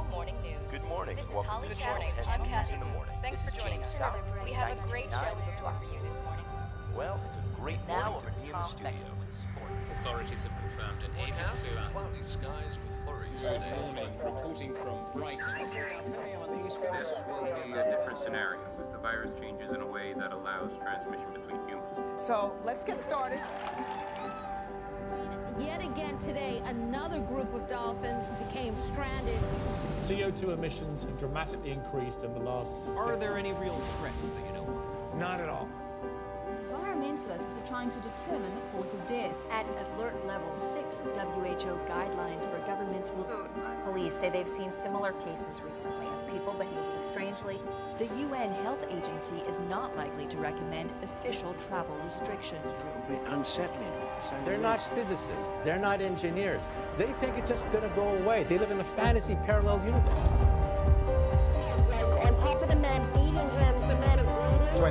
[0.00, 0.56] WHO Morning News.
[0.70, 1.16] Good morning.
[1.16, 2.08] This is Welcome Holly to Chapman.
[2.08, 2.74] Channel 10 I'm News Kathy.
[2.74, 3.14] in the morning.
[3.22, 3.94] Thanks This for joining James us.
[3.94, 4.18] Scott.
[4.44, 6.44] We have a great show in 99 store for you this morning.
[6.96, 8.84] Well, it's a great Now morning to be in the studio.
[8.90, 9.88] Beckett with sports.
[10.00, 11.92] Authorities have confirmed an avian Forecast flu outbreak.
[11.92, 13.76] cloudy skies with flurries Good today.
[13.76, 15.68] morning, reporting from Brighton.
[15.68, 20.72] This will be a different scenario if the virus changes in a way that allows
[20.80, 21.92] transmission between humans.
[22.18, 23.40] So let's get started.
[25.60, 29.38] Yet again today, another group of dolphins became stranded.
[29.96, 32.72] CO2 emissions have dramatically increased in the last.
[32.96, 34.82] Are there any real threats that you know?
[35.16, 35.68] Not at all.
[37.80, 39.34] Environmentalists trying to determine the cause of death.
[39.50, 43.48] At alert level 6 WHO guidelines for governments will...
[43.84, 47.58] Police say they've seen similar cases recently of people behaving strangely.
[47.98, 52.78] The UN Health Agency is not likely to recommend official travel restrictions.
[52.78, 53.92] It will be unsettling.
[54.44, 55.50] They're not physicists.
[55.64, 56.70] They're not engineers.
[56.98, 58.44] They think it's just going to go away.
[58.44, 60.49] They live in a fantasy parallel universe.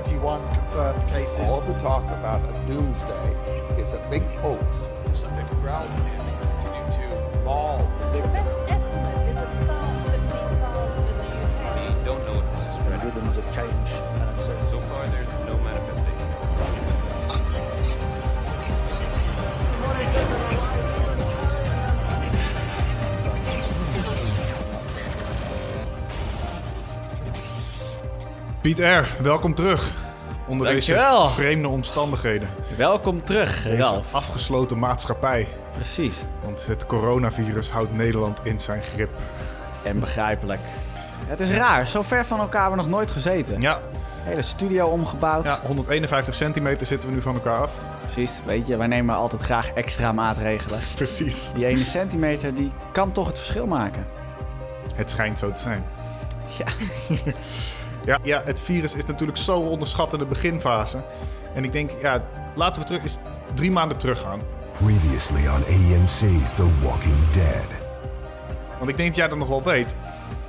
[0.03, 1.39] 21 confirmed cases.
[1.41, 3.35] All the talk about a doomsday
[3.77, 4.89] is a big hoax.
[5.05, 11.03] The subject ground and they continue to maul the The best estimate is about 15,000
[11.03, 11.99] in the UK.
[11.99, 13.05] We don't know if this is spreading.
[13.05, 13.89] Rhythms of change.
[13.91, 14.78] And so So
[28.69, 29.91] Piet R., welkom terug.
[30.47, 31.21] Onder Dankjewel.
[31.23, 32.49] deze vreemde omstandigheden.
[32.77, 34.13] Welkom terug, Deze Ralf.
[34.13, 35.47] afgesloten maatschappij.
[35.75, 36.15] Precies.
[36.43, 39.09] Want het coronavirus houdt Nederland in zijn grip.
[39.83, 40.59] En begrijpelijk.
[41.27, 43.61] Het is raar, zo ver van elkaar hebben we nog nooit gezeten.
[43.61, 43.79] Ja,
[44.23, 45.43] Hele studio omgebouwd.
[45.43, 47.71] ja 151 centimeter zitten we nu van elkaar af.
[48.01, 50.79] Precies, weet je, wij nemen altijd graag extra maatregelen.
[50.95, 51.51] Precies.
[51.51, 54.05] Die ene centimeter, die kan toch het verschil maken.
[54.95, 55.83] Het schijnt zo te zijn.
[56.57, 56.65] Ja.
[58.09, 61.01] Ja, ja, het virus is natuurlijk zo onderschat in de beginfase.
[61.53, 62.23] En ik denk, ja,
[62.55, 63.17] laten we terug, eens
[63.53, 64.41] drie maanden terug gaan.
[64.71, 67.67] Previously on AMC's The Walking Dead.
[68.77, 69.95] Want ik denk dat jij dat nog wel weet.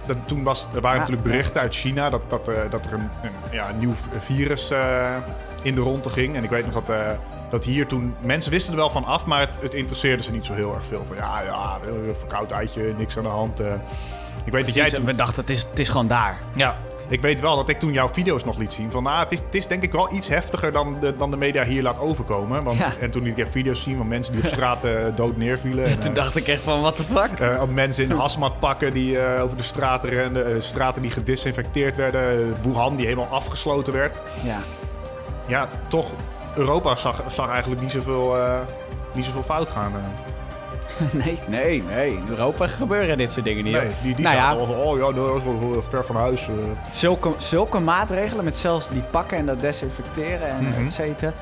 [0.07, 2.93] Dat toen was, er waren Ja, natuurlijk berichten uit China dat, dat, eh, dat er
[2.93, 5.17] een, een, ja, een nieuw virus eh,
[5.63, 6.37] in de ronde ging.
[6.37, 7.09] En ik weet nog dat, eh,
[7.51, 8.15] dat hier toen...
[8.21, 10.85] Mensen wisten er wel van af, maar het, het interesseerde ze niet zo heel erg
[10.85, 11.05] veel.
[11.07, 13.61] Van ja, ja, een verkoud eitje, niks aan de hand.
[13.61, 13.67] eh.
[14.45, 14.99] Ik weet dat jij toen...
[14.99, 16.39] en we dachten, het is, het is gewoon daar.
[16.55, 16.77] Ja,
[17.11, 18.91] ik weet wel dat ik toen jouw video's nog liet zien.
[18.91, 21.37] Van, nou, het is, het is denk ik wel iets heftiger dan de, dan de
[21.37, 22.65] media hier laat overkomen.
[22.65, 22.93] Want, Ja.
[23.01, 25.85] En toen liet ik video's zien van mensen die op straat eh, dood neervielen.
[25.85, 27.39] En, Toen dacht ik echt van, what the fuck?
[27.41, 30.63] eh, mensen in hazmatpakken die eh, over de straten renden.
[30.63, 32.55] straten die gedisinfecteerd werden.
[32.63, 34.21] Wuhan die helemaal afgesloten werd.
[34.43, 34.59] Ja.
[35.47, 36.07] Ja, toch,
[36.55, 38.37] Europa zag, zag eigenlijk niet zoveel,
[39.13, 39.93] niet zoveel fout gaan.
[41.25, 42.11] Nee, nee, nee.
[42.17, 43.73] In Europa gebeuren dit soort dingen niet.
[43.73, 46.17] Nee, die, die nou ja, al van, oh ja, dat is wel wel ver van
[46.17, 46.43] huis.
[46.49, 46.55] eh.
[46.93, 50.85] zulke, zulke maatregelen met zelfs die pakken en dat desinfecteren en Mhm.
[50.87, 51.33] et cetera.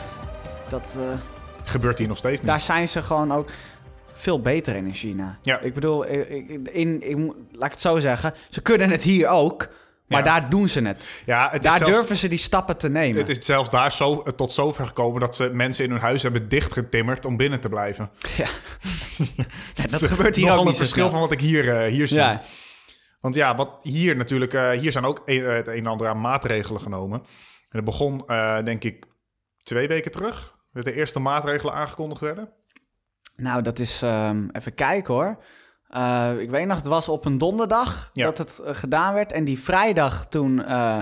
[0.68, 1.00] Dat, eh,
[1.64, 2.50] Gebeurt hier nog steeds niet.
[2.50, 3.50] daar zijn ze gewoon ook
[4.12, 5.38] veel beter in in China.
[5.42, 5.58] Ja.
[5.58, 6.04] Ik bedoel,
[6.72, 8.34] in, moet- laat ik het zo zeggen.
[8.48, 9.68] Ze kunnen het hier ook,
[10.08, 10.40] maar Ja.
[10.40, 11.08] daar doen ze het.
[11.26, 13.18] ja, het Daar zelfs- durven ze die stappen te nemen.
[13.18, 16.48] Het is zelfs daar zo, tot zover gekomen dat ze mensen in hun huis hebben
[16.48, 18.10] dichtgetimmerd om binnen te blijven.
[18.36, 18.46] Ja.
[19.90, 22.16] Dat gebeurt hier ook een niet zo verschil van wat ik hier, eh, hier zie.
[22.16, 22.42] Ja.
[23.20, 26.20] Want ja, wat hier natuurlijk, eh, hier zijn ook een, het een en ander aan
[26.20, 27.18] maatregelen genomen.
[27.20, 29.04] En dat begon, eh, denk ik,
[29.62, 30.56] twee weken terug.
[30.72, 32.52] Dat de eerste maatregelen aangekondigd werden.
[33.36, 34.02] Nou, dat is...
[34.02, 35.38] ehm, even kijken hoor.
[35.88, 38.24] Eh, ik weet nog, het was op een donderdag Ja.
[38.24, 39.32] dat het eh, gedaan werd.
[39.32, 40.98] En die vrijdag toen eh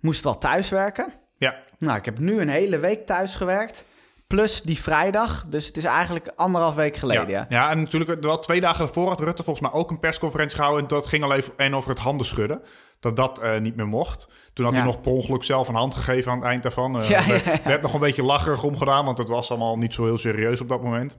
[0.00, 1.12] moest wel thuiswerken.
[1.36, 3.84] Ja, Nou, ik heb nu een hele week thuis gewerkt.
[4.26, 5.44] Plus die vrijdag.
[5.46, 7.28] Dus het is eigenlijk anderhalf week geleden.
[7.28, 7.46] ja.
[7.48, 7.70] Ja.
[7.70, 10.82] en natuurlijk wel twee dagen daarvoor had Rutte volgens mij ook een persconferentie gehouden.
[10.82, 12.62] En dat ging alleen en over het handen schudden.
[13.00, 14.28] Dat dat niet meer mocht.
[14.52, 14.80] Toen had Ja.
[14.82, 17.00] hij nog per ongeluk zelf een hand gegeven aan het eind daarvan.
[17.00, 20.04] Eh, Ja, werd, werd nog een beetje lacherig omgedaan, want het was allemaal niet zo
[20.04, 21.16] heel serieus op dat moment.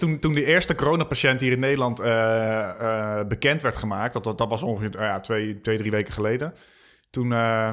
[0.00, 4.48] Toen, toen de eerste coronapatiënt hier in Nederland eh, eh, bekend werd gemaakt, dat, dat,
[4.48, 6.54] was ongeveer nou ja, twee, twee, drie weken geleden.
[7.10, 7.72] Toen, eh,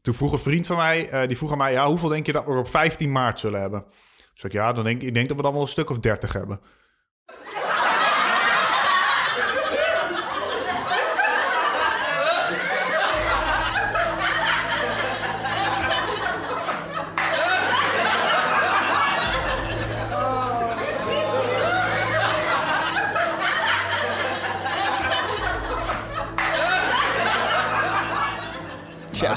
[0.00, 2.44] toen vroeg een vriend van mij, die vroeg aan mij, ja, hoeveel denk je dat
[2.44, 3.84] we op 15 maart zullen hebben?
[4.34, 6.32] Dus ik, ja, dan denk, ik denk dat we dan wel een stuk of 30
[6.32, 6.60] hebben.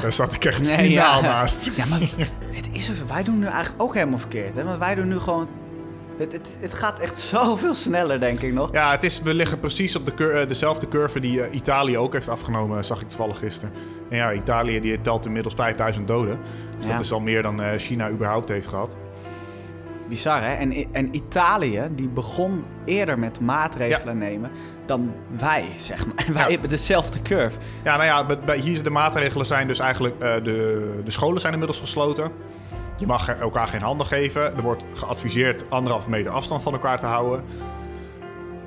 [0.10, 1.28] Daar zat ik echt Nee, finaal ja.
[1.28, 1.70] naast.
[1.76, 2.00] Ja, maar
[2.52, 4.56] het is er, wij doen nu eigenlijk ook helemaal verkeerd.
[4.56, 4.64] Hè?
[4.64, 5.48] Want wij doen nu gewoon
[6.18, 8.72] Het, het, het gaat echt zoveel sneller, denk ik nog.
[8.72, 11.98] Ja, het is, we liggen precies op de cur- eh, dezelfde curve die eh, Italië
[11.98, 13.74] ook heeft afgenomen, zag ik toevallig gisteren.
[14.10, 16.40] En ja, Italië die telt inmiddels 5000 doden.
[16.78, 16.92] Dus Ja.
[16.92, 18.96] dat is al meer dan eh, China überhaupt heeft gehad.
[20.10, 20.54] Bizar, hè?
[20.54, 24.52] En, en Italië, die begon eerder met maatregelen nemen
[24.86, 26.26] dan wij, zeg maar.
[26.26, 27.58] En wij hebben dezelfde curve.
[27.84, 30.16] Ja, nou ja, hier de maatregelen zijn dus eigenlijk...
[30.20, 32.32] eh, de, de scholen zijn inmiddels gesloten.
[32.98, 34.58] Je mag elkaar geen handen geven.
[34.58, 37.44] Er wordt geadviseerd anderhalf meter afstand van elkaar te houden.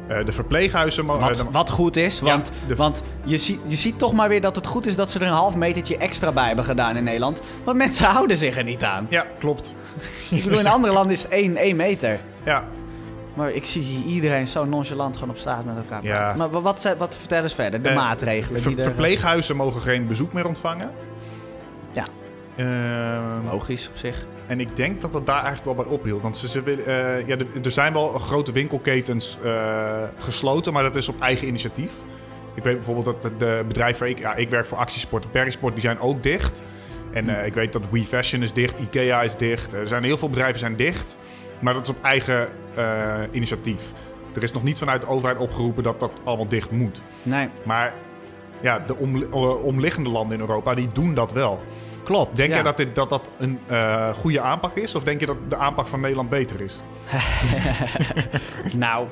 [0.07, 1.07] Eh, de verpleeghuizen...
[1.07, 4.29] Wat, eh, de- wat goed is, want, de- want je, ziet, je ziet toch maar
[4.29, 6.97] weer dat het goed is dat ze er een half metertje extra bij hebben gedaan
[6.97, 7.43] in Nederland.
[7.65, 9.07] Want mensen houden zich er niet aan.
[9.11, 9.75] Ja, klopt.
[10.31, 12.21] Ik bedoel, in andere landen is het 1, 1 meter.
[12.45, 12.65] Ja.
[13.35, 16.09] Maar ik zie hier iedereen zo nonchalant gewoon op straat met elkaar praten.
[16.29, 16.35] Ja.
[16.37, 18.61] Maar wa- wat, wat vertel eens verder, de Eh, maatregelen.
[18.61, 20.91] ver- die er, verpleeghuizen mogen geen bezoek meer ontvangen.
[21.93, 22.05] Ja.
[22.57, 24.25] Ehm, Logisch op zich.
[24.47, 26.23] En ik denk dat dat daar eigenlijk wel bij ophield.
[26.23, 30.97] Want ze, ze willen, eh, ja, er- zijn wel grote winkelketens eh, gesloten, maar dat
[30.97, 31.93] is op eigen initiatief.
[32.55, 35.73] Ik weet bijvoorbeeld dat de- de bedrijven ik, ja, ik werk voor Actiesport en Perisport,
[35.75, 36.63] die zijn ook dicht.
[37.13, 39.73] En eh, ik weet dat We Fashion is dicht, Ikea is dicht.
[39.73, 41.17] Er zijn heel veel bedrijven zijn dicht,
[41.61, 42.49] maar dat is op eigen
[43.31, 43.93] initiatief.
[44.35, 47.03] Er is nog niet vanuit de overheid opgeroepen dat dat allemaal dicht moet.
[47.23, 47.49] Nee.
[47.63, 47.93] Maar
[48.61, 48.95] ja, de
[49.33, 51.61] eh, omliggende landen in Europa, die doen dat wel.
[52.03, 52.37] Klopt.
[52.37, 52.55] Denk ja.
[52.55, 54.95] jij dat, dit, dat dat een eh, goede aanpak is?
[54.95, 56.83] Of denk je dat de aanpak van Nederland beter is?
[58.75, 59.07] nou,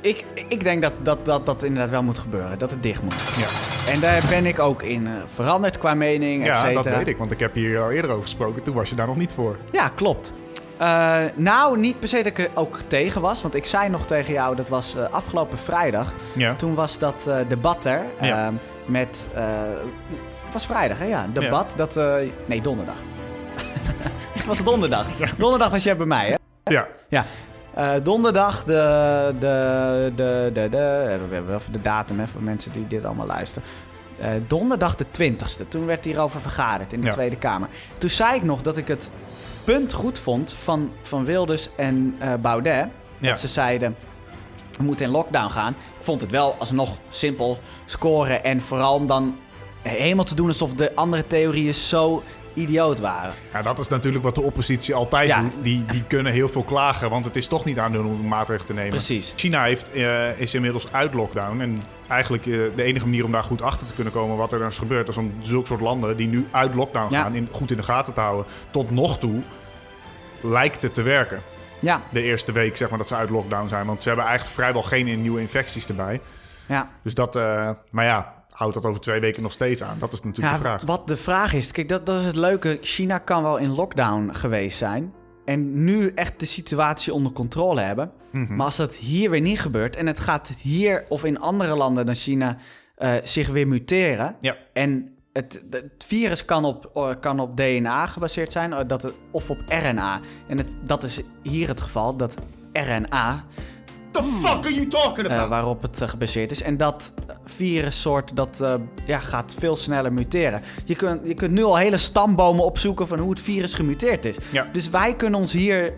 [0.00, 2.58] ik, ik denk dat, dat, dat dat inderdaad wel moet gebeuren.
[2.58, 3.14] Dat het dicht moet.
[3.14, 3.46] Ja.
[3.92, 7.16] En daar ben ik ook in eh, veranderd qua mening, et Ja, dat weet ik,
[7.16, 8.62] want ik heb hier al eerder over gesproken.
[8.62, 9.56] Toen was je daar nog niet voor.
[9.72, 10.32] Ja, klopt.
[10.76, 13.42] Eh, nou, niet per se dat ik er ook tegen was.
[13.42, 16.14] Want ik zei nog tegen jou, dat was afgelopen vrijdag.
[16.32, 16.54] Ja.
[16.54, 18.04] Toen was dat debat er.
[18.20, 18.46] Ja.
[18.46, 18.54] ehm,
[18.86, 19.26] met...
[20.48, 21.04] eh, het was vrijdag, hè?
[21.04, 21.72] Ja, debat.
[21.76, 22.14] Dat, eh,
[22.46, 22.96] nee, donderdag.
[24.38, 25.06] het was donderdag.
[25.36, 26.36] Donderdag was jij bij mij, hè?
[26.72, 26.86] Ja.
[27.08, 27.24] Ja.
[27.74, 32.72] Eh, donderdag, de, de, de, de, de, we hebben even de datum hè, voor mensen
[32.72, 33.68] die dit allemaal luisteren.
[34.20, 37.12] Eh, donderdag de 20ste, toen werd hierover vergaderd in de Ja.
[37.12, 37.68] Tweede Kamer.
[37.98, 39.10] Toen zei ik nog dat ik het
[39.64, 42.86] punt goed vond van, van Wilders en eh, Baudet.
[43.18, 43.28] Ja.
[43.28, 43.96] Dat ze zeiden,
[44.76, 45.72] we moeten in lockdown gaan.
[45.98, 48.44] Ik vond het wel alsnog simpel scoren.
[48.44, 49.36] En vooral om dan
[49.88, 52.22] helemaal te doen alsof de andere theorieën zo
[52.54, 53.32] idioot waren.
[53.52, 55.40] Ja, dat is natuurlijk wat de oppositie altijd Ja.
[55.40, 55.64] doet.
[55.64, 58.66] Die, die kunnen heel veel klagen, want het is toch niet aan hun om maatregelen
[58.66, 58.90] te nemen.
[58.90, 59.32] Precies.
[59.36, 61.60] China heeft, eh, is inmiddels uit lockdown.
[61.60, 64.58] En eigenlijk eh, de enige manier om daar goed achter te kunnen komen wat er
[64.58, 65.08] dan is gebeurd...
[65.08, 67.22] is om zulke soort landen die nu uit lockdown Ja.
[67.22, 68.46] gaan in, goed in de gaten te houden.
[68.70, 69.40] Tot nog toe
[70.40, 71.42] lijkt het te werken.
[71.80, 72.02] Ja.
[72.10, 73.86] De eerste week zeg maar dat ze uit lockdown zijn.
[73.86, 76.20] Want ze hebben eigenlijk vrijwel geen nieuwe infecties erbij.
[76.66, 76.88] Ja.
[77.02, 79.96] Dus dat, eh, maar ja, houdt dat over twee weken nog steeds aan?
[79.98, 80.82] Dat is natuurlijk Ja, de vraag.
[80.82, 82.78] wat de vraag is, kijk, dat, dat is het leuke.
[82.80, 85.12] China kan wel in lockdown geweest zijn.
[85.44, 88.10] En nu echt de situatie onder controle hebben.
[88.32, 88.56] Mhm.
[88.56, 89.96] Maar als dat hier weer niet gebeurt.
[89.96, 92.56] en het gaat hier of in andere landen dan China.
[92.96, 94.36] eh, zich weer muteren.
[94.40, 94.56] Ja.
[94.72, 98.72] En het, het virus kan op, eh, kan op DNA gebaseerd zijn.
[98.72, 100.20] eh, Dat het, of op RNA.
[100.48, 102.16] En het, dat is hier het geval.
[102.16, 102.34] Dat
[102.72, 103.44] RNA.
[104.18, 106.62] The fuck are you talking eh, waarop het eh, gebaseerd is.
[106.62, 107.12] En dat
[107.44, 108.74] virussoort dat, eh,
[109.06, 110.62] ja, gaat veel sneller muteren.
[110.84, 114.36] Je kunt, je kunt nu al hele stambomen opzoeken van hoe het virus gemuteerd is.
[114.50, 114.66] Ja.
[114.72, 115.94] Dus wij kunnen ons hier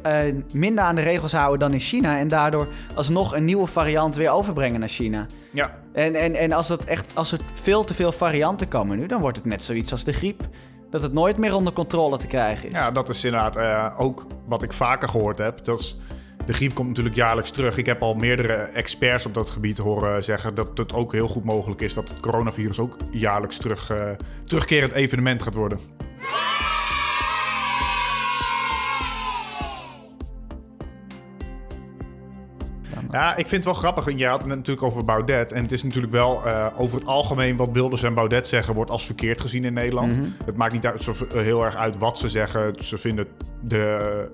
[0.53, 2.19] minder aan de regels houden dan in China.
[2.19, 5.27] En daardoor alsnog een nieuwe variant weer overbrengen naar China.
[5.53, 5.79] Ja.
[5.93, 9.21] En, en, en als, dat echt, als er veel te veel varianten komen nu, dan
[9.21, 10.49] wordt het net zoiets als de griep.
[10.91, 12.77] Dat het nooit meer onder controle te krijgen is.
[12.77, 15.65] Ja, dat is inderdaad ook wat ik vaker gehoord heb.
[15.65, 15.97] Dat is,
[16.47, 17.77] de griep komt natuurlijk jaarlijks terug.
[17.77, 21.45] Ik heb al meerdere experts op dat gebied horen zeggen dat het ook heel goed
[21.45, 24.11] mogelijk is dat het coronavirus ook jaarlijks terug, eh,
[24.45, 25.79] terugkerend evenement gaat worden.
[33.11, 34.17] Ja, ik vind het wel grappig.
[34.17, 35.53] Je had het natuurlijk over Baudet.
[35.53, 38.75] En het is natuurlijk wel eh, over het algemeen wat Wilders en Baudet zeggen...
[38.75, 40.17] wordt als verkeerd gezien in Nederland.
[40.17, 40.29] Mhm.
[40.45, 42.75] Het maakt niet uit, zo, heel erg uit wat ze zeggen.
[42.79, 43.27] Ze vinden
[43.61, 44.31] de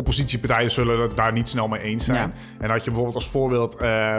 [0.00, 2.18] oppositiepartijen zullen het daar niet snel mee eens zijn.
[2.18, 2.30] Ja.
[2.60, 4.16] En had je bijvoorbeeld als voorbeeld eh,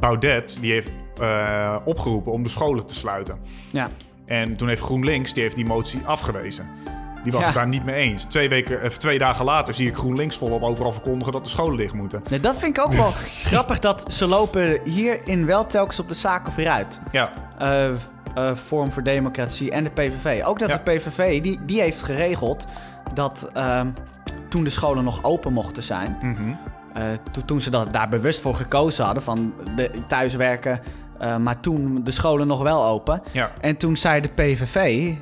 [0.00, 0.58] Baudet...
[0.60, 0.90] die heeft
[1.20, 3.38] eh, opgeroepen om de scholen te sluiten.
[3.70, 3.88] Ja.
[4.26, 6.68] En toen heeft GroenLinks die, heeft die motie afgewezen.
[7.22, 7.46] Die was Ja.
[7.46, 8.24] het daar niet mee eens.
[8.24, 11.76] Twee, weken, of twee dagen later zie ik GroenLinks volop overal verkondigen dat de scholen
[11.76, 12.22] dicht moeten.
[12.30, 13.10] Nee, dat vind ik ook wel
[13.50, 17.00] grappig dat ze lopen hierin wel telkens op de zaken vooruit.
[17.12, 17.32] Ja.
[17.58, 17.96] Eh, eh,
[18.56, 20.42] Forum voor Democratie en de PVV.
[20.44, 20.80] Ook dat Ja.
[20.84, 22.66] de PVV, die, die heeft geregeld
[23.14, 23.88] dat ehm,
[24.48, 26.16] toen de scholen nog open mochten zijn...
[26.22, 26.52] Mhm.
[26.94, 30.80] eh, to- toen ze dat, daar bewust voor gekozen hadden van de, thuiswerken...
[31.18, 33.22] eh, maar toen de scholen nog wel open.
[33.32, 33.50] Ja.
[33.60, 35.12] En toen zei de PVV...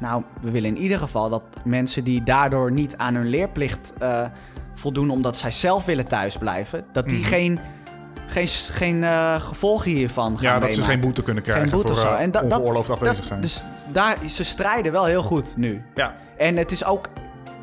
[0.00, 4.20] Nou, we willen in ieder geval dat mensen die daardoor niet aan hun leerplicht eh,
[4.74, 7.26] voldoen omdat zij zelf willen thuisblijven, dat die Mhm.
[7.28, 7.58] geen,
[8.26, 9.04] geen, geen
[9.40, 12.16] gevolgen hiervan gaan Ja, dat ze geen boete kunnen krijgen Geen boete voor of zo.
[12.16, 13.40] En dat- dat- ongeoorloofd afwezig dat- zijn.
[13.40, 15.82] Dus daar, ze strijden wel heel goed nu.
[15.94, 16.14] Ja.
[16.36, 17.08] En het is ook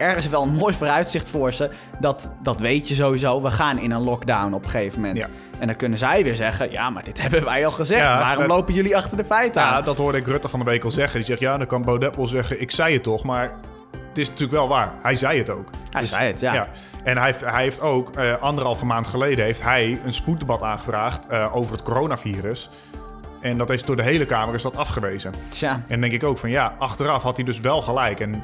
[0.03, 1.69] ergens wel een mooi vooruitzicht voor ze.
[1.99, 3.41] Dat, dat weet je sowieso.
[3.41, 5.17] We gaan in een lockdown op een gegeven moment.
[5.17, 5.27] Ja.
[5.59, 6.71] En dan kunnen zij weer zeggen...
[6.71, 8.01] Ja, maar dit hebben wij al gezegd.
[8.05, 9.83] Ja, Waarom dat- lopen jullie achter de feiten Ja, aan?
[9.83, 11.15] dat hoorde ik Rutte van de week al zeggen.
[11.19, 13.51] Die zegt, ja, dan kan Baudet wel zeggen, ik zei het toch, maar
[14.09, 14.91] het is natuurlijk wel waar.
[15.01, 15.69] Hij zei het ook.
[15.89, 16.67] Hij zei het, ja.
[17.03, 21.27] En hij heeft, hij heeft ook, eh, anderhalve maand geleden, heeft hij een spoeddebat aangevraagd
[21.27, 22.69] eh, over het coronavirus.
[23.41, 25.33] En dat is door de hele Kamer is dat afgewezen.
[25.49, 25.81] Tja.
[25.87, 28.19] En denk ik ook van, ja, achteraf had hij dus wel gelijk.
[28.19, 28.43] En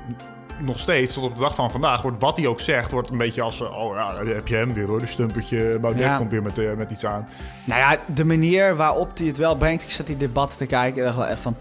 [0.62, 3.18] nog steeds, tot op de dag van vandaag, wordt wat hij ook zegt, wordt een
[3.18, 6.18] beetje als, oh ja, heb je hem weer hoor, de stumpertje, Baudet Ja.
[6.18, 7.28] komt weer met, eh, met iets aan.
[7.63, 9.84] Nou ja, de manier waarop hij het wel brengt.
[9.84, 10.98] Ik zat die debatten te kijken.
[10.98, 11.56] Ik dacht wel echt van...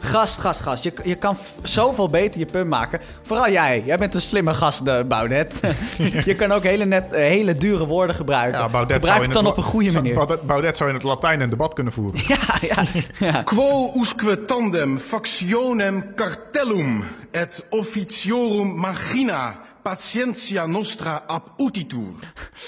[0.00, 0.84] Gast, gast, gast.
[0.84, 3.00] Je, je kan zoveel beter je punt maken.
[3.22, 3.82] Vooral jij.
[3.86, 5.60] Jij bent een slimme gast, eh, Baudet.
[6.24, 8.60] je kan ook hele, net, eh, hele dure woorden gebruiken.
[8.60, 10.14] Ja, Baudet Gebruik zou het in dan op een goede manier.
[10.14, 12.20] Baudet, Baudet zou in het Latijn een debat kunnen voeren.
[13.44, 22.12] Quo usque tandem factionem cartellum et officiorum magina patientia nostra ab utitur.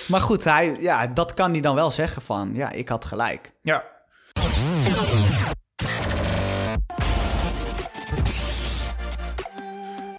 [0.09, 2.51] Maar goed, hij, ja, dat kan hij dan wel zeggen van...
[2.53, 3.53] Ja, ik had gelijk.
[3.63, 3.85] Ja.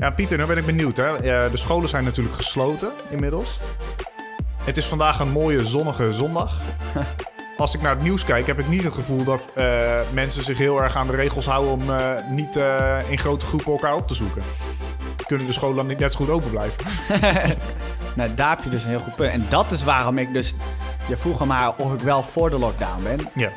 [0.02, 0.98] Ja, Pieter, nu ben ik benieuwd.
[0.98, 1.22] Hè?
[1.22, 3.60] De scholen zijn natuurlijk gesloten inmiddels.
[4.64, 6.62] Het is vandaag een mooie zonnige zondag.
[7.58, 10.58] Als ik naar het nieuws kijk, heb ik niet het gevoel dat eh, mensen zich
[10.58, 14.08] heel erg aan de regels houden om eh, niet eh, in grote groepen elkaar op
[14.08, 14.42] te zoeken.
[15.28, 16.84] Kunnen de scholen dan niet net zo goed open blijven?
[18.16, 19.32] Nou, daar heb je dus een heel goed punt.
[19.32, 20.56] En dat is waarom ik dus...
[21.08, 23.20] Je vroeg me maar of ik wel voor de lockdown ben.
[23.34, 23.50] Ja.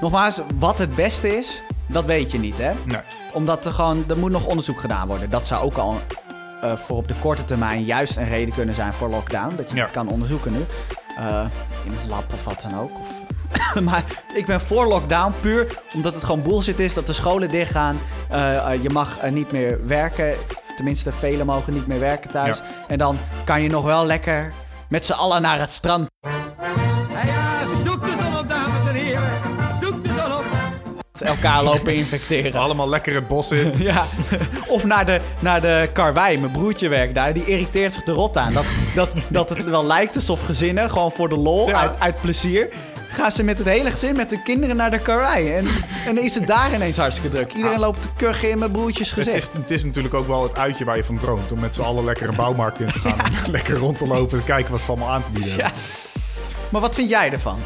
[0.00, 2.70] Nogmaals, wat het beste is, dat weet je niet, hè?
[2.84, 3.00] Nee.
[3.32, 4.04] Omdat er gewoon...
[4.08, 5.30] Er moet nog onderzoek gedaan worden.
[5.30, 5.96] Dat zou ook al
[6.62, 9.56] eh, voor op de korte termijn juist een reden kunnen zijn voor lockdown.
[9.56, 9.82] Dat je Ja.
[9.82, 10.66] het kan onderzoeken nu.
[11.16, 11.44] Eh,
[11.84, 12.90] in een lab of wat dan ook.
[12.90, 13.10] Of
[13.80, 17.98] maar ik ben voor lockdown puur omdat het gewoon bullshit is dat de scholen dichtgaan.
[18.28, 20.34] Eh, je mag niet meer werken.
[20.76, 22.56] Tenminste, velen mogen niet meer werken thuis.
[22.56, 22.64] Ja.
[22.88, 24.52] En dan kan je nog wel lekker
[24.88, 26.08] met z'n allen naar het strand.
[31.22, 32.60] Elkaar lopen infecteren.
[32.60, 33.72] Allemaal lekker het bos in.
[33.82, 34.04] Ja,
[34.66, 36.38] of naar de, naar de karwei.
[36.38, 37.32] Mijn broertje werkt daar.
[37.32, 38.52] Die irriteert zich de rot aan.
[38.52, 38.64] Dat,
[38.94, 41.80] dat, dat het wel lijkt alsof gezinnen, gewoon voor de lol, Ja.
[41.80, 42.68] uit, uit plezier...
[43.12, 45.52] gaan ze met het hele gezin, met hun kinderen naar de karwei.
[45.52, 45.66] En,
[46.06, 47.52] en dan is het daar ineens hartstikke druk.
[47.52, 49.50] Iedereen loopt te kuchen in mijn broertjes Het gezicht.
[49.54, 51.52] is, het is natuurlijk ook wel het uitje waar je van droomt.
[51.52, 53.18] Om met z'n allen lekker een bouwmarkt in te gaan.
[53.18, 55.72] En lekker rond te lopen en kijken wat ze allemaal aan te bieden hebben.
[56.68, 57.58] Maar wat vind jij ervan?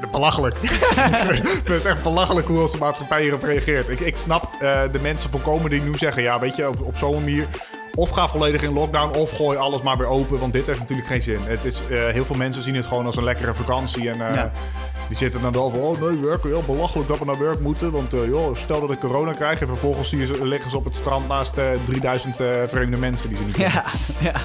[0.00, 0.56] Vind het belachelijk.
[0.62, 3.88] ik vind het echt belachelijk hoe onze maatschappij hierop reageert.
[3.88, 6.22] Ik, ik snap eh, de mensen volkomen die nu zeggen...
[6.22, 7.46] ja, weet je, op, op zo'n manier...
[7.94, 10.38] of ga volledig in lockdown of gooi alles maar weer open.
[10.38, 11.38] Want dit heeft natuurlijk geen zin.
[11.42, 14.10] Het is, eh, heel veel mensen zien het gewoon als een lekkere vakantie.
[14.10, 14.44] En eh.
[15.10, 15.78] Die zitten dan wel van...
[15.80, 17.90] oh nee, werken, heel belachelijk dat we naar werk moeten.
[17.90, 19.60] Want eh, joh, stel dat ik corona krijg...
[19.60, 22.96] en vervolgens zie je ze, liggen ze op het strand naast eh, 3000 eh, vreemde
[22.96, 23.72] mensen die ze niet kennen.
[23.72, 23.84] Ja,
[24.32, 24.40] ja.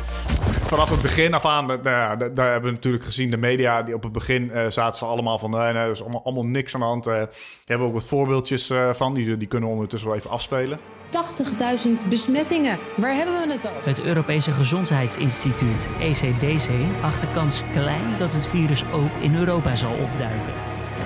[0.67, 3.83] Vanaf het begin af aan, nou ja, da- daar hebben we natuurlijk gezien, de media,
[3.83, 6.45] die op het begin eh, zaten ze allemaal van, nee, nee, er is allemaal, allemaal
[6.45, 7.07] niks aan de hand.
[7.07, 7.29] Eh, daar
[7.65, 10.79] hebben we ook wat voorbeeldjes eh, van, die, die kunnen we ondertussen wel even afspelen.
[11.05, 12.77] 80.000 besmettingen.
[12.97, 13.87] Waar hebben we het over?
[13.87, 16.69] Het Europese Gezondheidsinstituut, ECDC,
[17.01, 20.53] acht de kans klein dat het virus ook in Europa zal opduiken.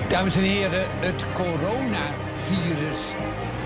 [0.08, 2.98] Dames en heren, het coronavirus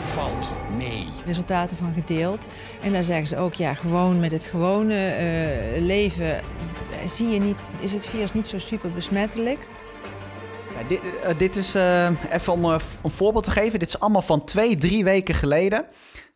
[0.05, 1.07] valt mee.
[1.27, 2.47] resultaten van gedeeld.
[2.83, 6.41] En daar zeggen ze ook, ja, gewoon met het gewone eh, leven
[7.07, 9.67] zie je niet, is het virus niet zo super besmettelijk.
[10.75, 14.01] Ja, dit, eh, dit is, eh, even om eh, een voorbeeld te geven, dit is
[14.01, 15.87] allemaal van twee, drie weken geleden.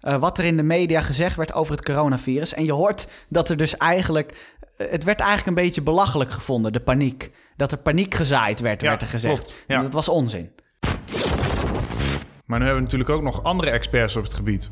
[0.00, 2.54] Wat er in de media gezegd werd over het coronavirus.
[2.54, 6.80] En je hoort dat er dus eigenlijk, het werd eigenlijk een beetje belachelijk gevonden, de
[6.80, 7.30] paniek.
[7.56, 9.34] Dat er paniek gezaaid werd, Ja, werd er gezegd.
[9.34, 9.76] klopt, ja.
[9.76, 10.50] En dat was onzin.
[12.44, 14.70] Maar nu hebben we natuurlijk ook nog andere experts op het gebied.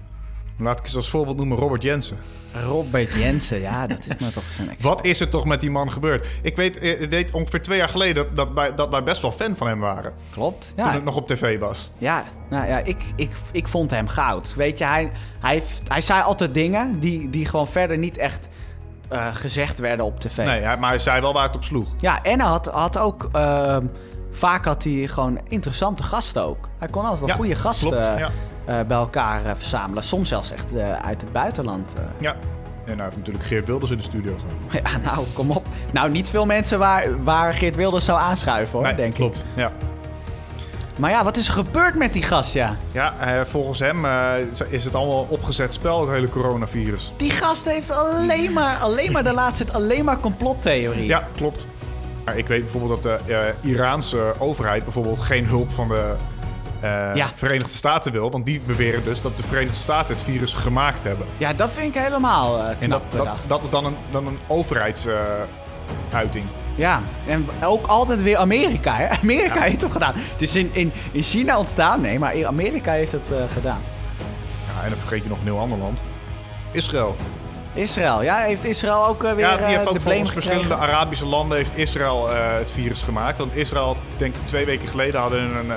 [0.59, 2.19] Laat ik eens als voorbeeld noemen Robert Jensen.
[2.65, 4.95] Robert Jensen, ja, dat is maar toch zo'n expert.
[4.95, 6.27] Wat is er toch met die man gebeurd?
[6.43, 9.23] Ik weet, eh, het deed ongeveer twee jaar geleden dat, dat, wij, dat wij best
[9.23, 10.13] wel fan van hem waren.
[10.31, 10.93] Klopt, Toen ja.
[10.93, 11.91] het nog op tv was.
[11.99, 14.55] Ja, nou ja, ik, ik, ik vond hem goud.
[14.55, 15.11] Weet je, hij,
[15.41, 18.49] hij, hij zei altijd dingen die, die gewoon verder niet echt
[19.09, 20.37] eh, gezegd werden op tv.
[20.37, 21.89] Nee, maar hij zei wel waar het op sloeg.
[21.99, 23.29] Ja, en hij had, had ook...
[23.33, 23.87] ehm,
[24.31, 26.69] vaak had hij gewoon interessante gasten ook.
[26.79, 28.31] Hij kon altijd wel Ja, goede gasten klopt, ja.
[28.67, 30.03] Eh, bij elkaar eh, verzamelen.
[30.03, 31.93] Soms zelfs echt eh, uit het buitenland.
[32.19, 32.37] Ja.
[32.85, 34.85] En hij heeft natuurlijk Geert Wilders in de studio gehad.
[34.93, 35.67] Ja, nou, kom op.
[35.93, 39.37] Nou, niet veel mensen waar, waar Geert Wilders zou aanschuiven, hoor, Nee, denk klopt.
[39.37, 39.45] ik.
[39.55, 39.73] Ja.
[40.97, 42.77] Maar ja, wat is er gebeurd met die gast, ja?
[42.93, 44.05] Ja, volgens hem
[44.69, 47.13] is het allemaal opgezet spel, het hele coronavirus.
[47.17, 51.07] Die gast heeft alleen maar, alleen maar de laatste tijd alleen maar complottheorieën.
[51.07, 51.67] Ja, klopt.
[52.27, 56.15] Maar ik weet bijvoorbeeld dat de eh, Iraanse overheid bijvoorbeeld geen hulp van de
[56.81, 57.31] eh, Ja.
[57.35, 58.31] Verenigde Staten wil.
[58.31, 61.27] Want die beweren dus dat de Verenigde Staten het virus gemaakt hebben.
[61.39, 66.45] Ja, dat vind ik helemaal En knap dat, dat, is dan een, dan een overheidsuiting.
[66.75, 68.95] Ja, en ook altijd weer Amerika.
[68.95, 69.09] Hè?
[69.23, 70.13] Amerika heeft het gedaan.
[70.17, 73.81] Het is in, in, in China ontstaan, nee, maar Amerika heeft het eh, gedaan.
[74.77, 76.01] ja, en dan vergeet je nog een heel ander land.
[76.71, 77.17] Israël.
[77.75, 80.75] Israël, ja, heeft Israël ook weer Ja, die heeft ook volgens verschillende?
[80.75, 82.29] Arabische landen heeft Israël
[82.59, 83.39] het virus gemaakt.
[83.39, 85.71] Want Israël, denk ik twee weken geleden, hadden een,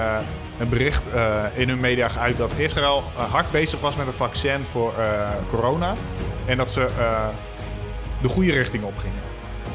[0.60, 4.14] een bericht eh, in hun media geuit dat Israël eh, hard bezig was met een
[4.14, 5.94] vaccin voor eh, corona.
[6.46, 6.88] En dat ze
[8.22, 9.22] de goede richting opgingen.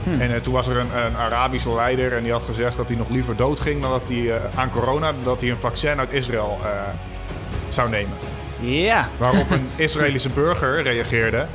[0.03, 0.21] Hm.
[0.21, 3.09] En toen was er een, een Arabische leider en die had gezegd dat hij nog
[3.09, 6.59] liever doodging dan dat hij aan corona, dat hij een vaccin uit Israël
[7.69, 8.17] zou nemen.
[8.61, 9.09] Ja.
[9.17, 11.47] Waarop een Israëlische burger reageerde.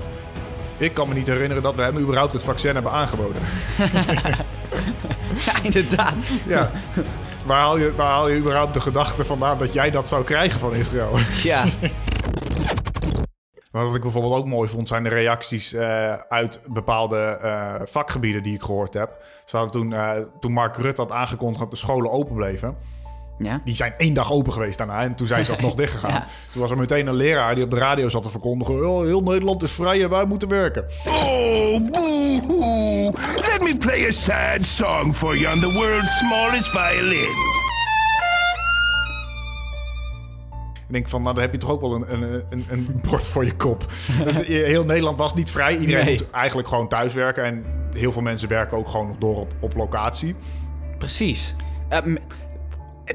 [0.77, 3.41] Ik kan me niet herinneren dat we hem überhaupt het vaccin hebben aangeboden.
[5.45, 6.15] Ja, inderdaad.
[6.45, 6.71] Ja.
[7.45, 10.59] Waar haal, je, waar haal je überhaupt de gedachte vandaan dat jij dat zou krijgen
[10.59, 11.17] van Israël?
[11.43, 11.65] Ja.
[13.71, 18.53] Wat ik bijvoorbeeld ook mooi vond, zijn de reacties eh, uit bepaalde eh, vakgebieden die
[18.53, 19.11] ik gehoord heb.
[19.45, 22.77] Ze hadden toen, eh, toen Mark Rutte had aangekondigd dat de scholen open bleven.
[23.39, 23.61] Ja.
[23.63, 26.11] Die zijn één dag open geweest daarna en toen zijn ze alsnog dichtgegaan.
[26.11, 26.25] Ja.
[26.51, 28.87] Toen was er meteen een leraar die op de radio zat te verkondigen...
[28.89, 30.85] "Oh, heel Nederland is vrij en wij moeten werken.
[31.05, 33.11] Oh, boo-hoo!
[33.35, 37.57] Let me play a sad song for you on the world's smallest violin.
[40.87, 43.23] Ik denk van, nou dan heb je toch ook wel een, een, een, een bord
[43.25, 43.85] voor je kop.
[44.45, 45.77] Heel Nederland was niet vrij.
[45.77, 46.17] Iedereen Nee.
[46.17, 47.43] moet eigenlijk gewoon thuiswerken.
[47.43, 50.35] En heel veel mensen werken ook gewoon nog door op, op locatie.
[50.97, 51.55] Precies.
[51.89, 51.99] Eh,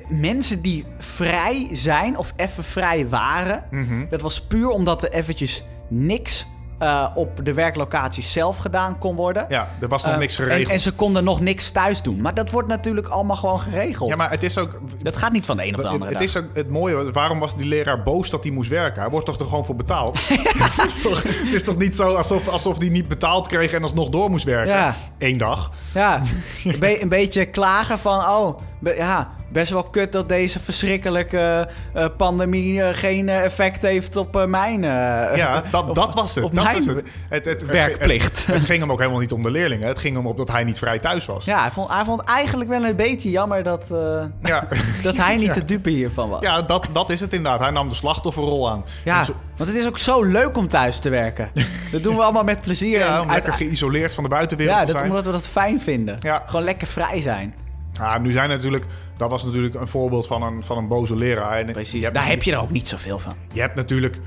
[0.08, 4.04] mensen die vrij zijn of even vrij waren, Mhm.
[4.10, 6.46] dat was puur omdat er eventjes niks
[6.78, 9.46] eh, op de werklocatie zelf gedaan kon worden.
[9.48, 10.69] Ja, er was nog Eh, niks geregeld.
[10.73, 12.21] en ze konden nog niks thuis doen.
[12.21, 14.08] Maar dat wordt natuurlijk allemaal gewoon geregeld.
[14.10, 14.80] Ja, maar het is ook...
[15.02, 16.23] Dat gaat niet van de een op de andere het dag.
[16.23, 17.12] is ook het mooie.
[17.12, 19.00] Waarom was die leraar boos dat hij moest werken?
[19.02, 20.19] Hij wordt toch er gewoon voor betaald?
[20.28, 23.82] het, is toch, het is toch niet zo alsof, alsof hij niet betaald kreeg en
[23.82, 24.75] alsnog door moest werken?
[24.75, 24.95] Ja.
[25.19, 25.71] Eén dag.
[25.95, 26.23] Ja,
[26.64, 28.58] een, be- een beetje klagen van, oh,
[28.97, 34.36] ja, best wel kut dat deze verschrikkelijke eh, pandemie eh, geen eh, effect heeft op
[34.36, 34.84] eh, mijn...
[34.84, 34.90] eh,
[35.36, 36.44] Ja, dat, op- dat was het.
[36.44, 37.02] Op dat mijn is het.
[37.28, 38.47] Het, het, werkplicht.
[38.47, 39.88] Het, het ging hem ook helemaal niet om de leerlingen.
[39.88, 41.44] Het ging hem op dat hij niet vrij thuis was.
[41.44, 44.66] Ja, hij vond, hij vond eigenlijk wel een beetje jammer dat, eh, Ja.
[45.02, 45.54] dat hij niet Ja.
[45.54, 46.40] de dupe hiervan was.
[46.42, 47.60] Ja, dat, dat is het inderdaad.
[47.60, 48.84] Hij nam de slachtofferrol aan.
[49.04, 51.50] Ja, Dus- want het is ook zo leuk om thuis te werken.
[51.92, 52.99] Dat doen we allemaal met plezier.
[52.99, 55.10] ja, En om uit- lekker geïsoleerd van de buitenwereld ja te dat, zijn.
[55.10, 56.16] omdat we dat fijn vinden.
[56.20, 56.42] Ja.
[56.47, 57.54] Gewoon lekker vrij zijn.
[57.99, 58.85] Ja, nu zijn natuurlijk...
[59.17, 61.59] Dat was natuurlijk een voorbeeld van een, van een boze leraar.
[61.59, 63.35] En Precies, hebt daar heb je er ook niet zoveel van.
[63.52, 64.19] Je hebt natuurlijk...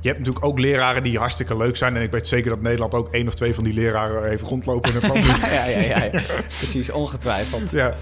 [0.00, 1.96] Je hebt natuurlijk ook leraren die hartstikke leuk zijn.
[1.96, 4.90] En ik weet zeker dat Nederland ook één of twee van die leraren heeft rondlopen
[4.90, 5.24] in het land.
[5.52, 6.20] ja, ja, ja, ja.
[6.46, 7.70] Precies, ongetwijfeld.
[7.70, 7.94] Ja.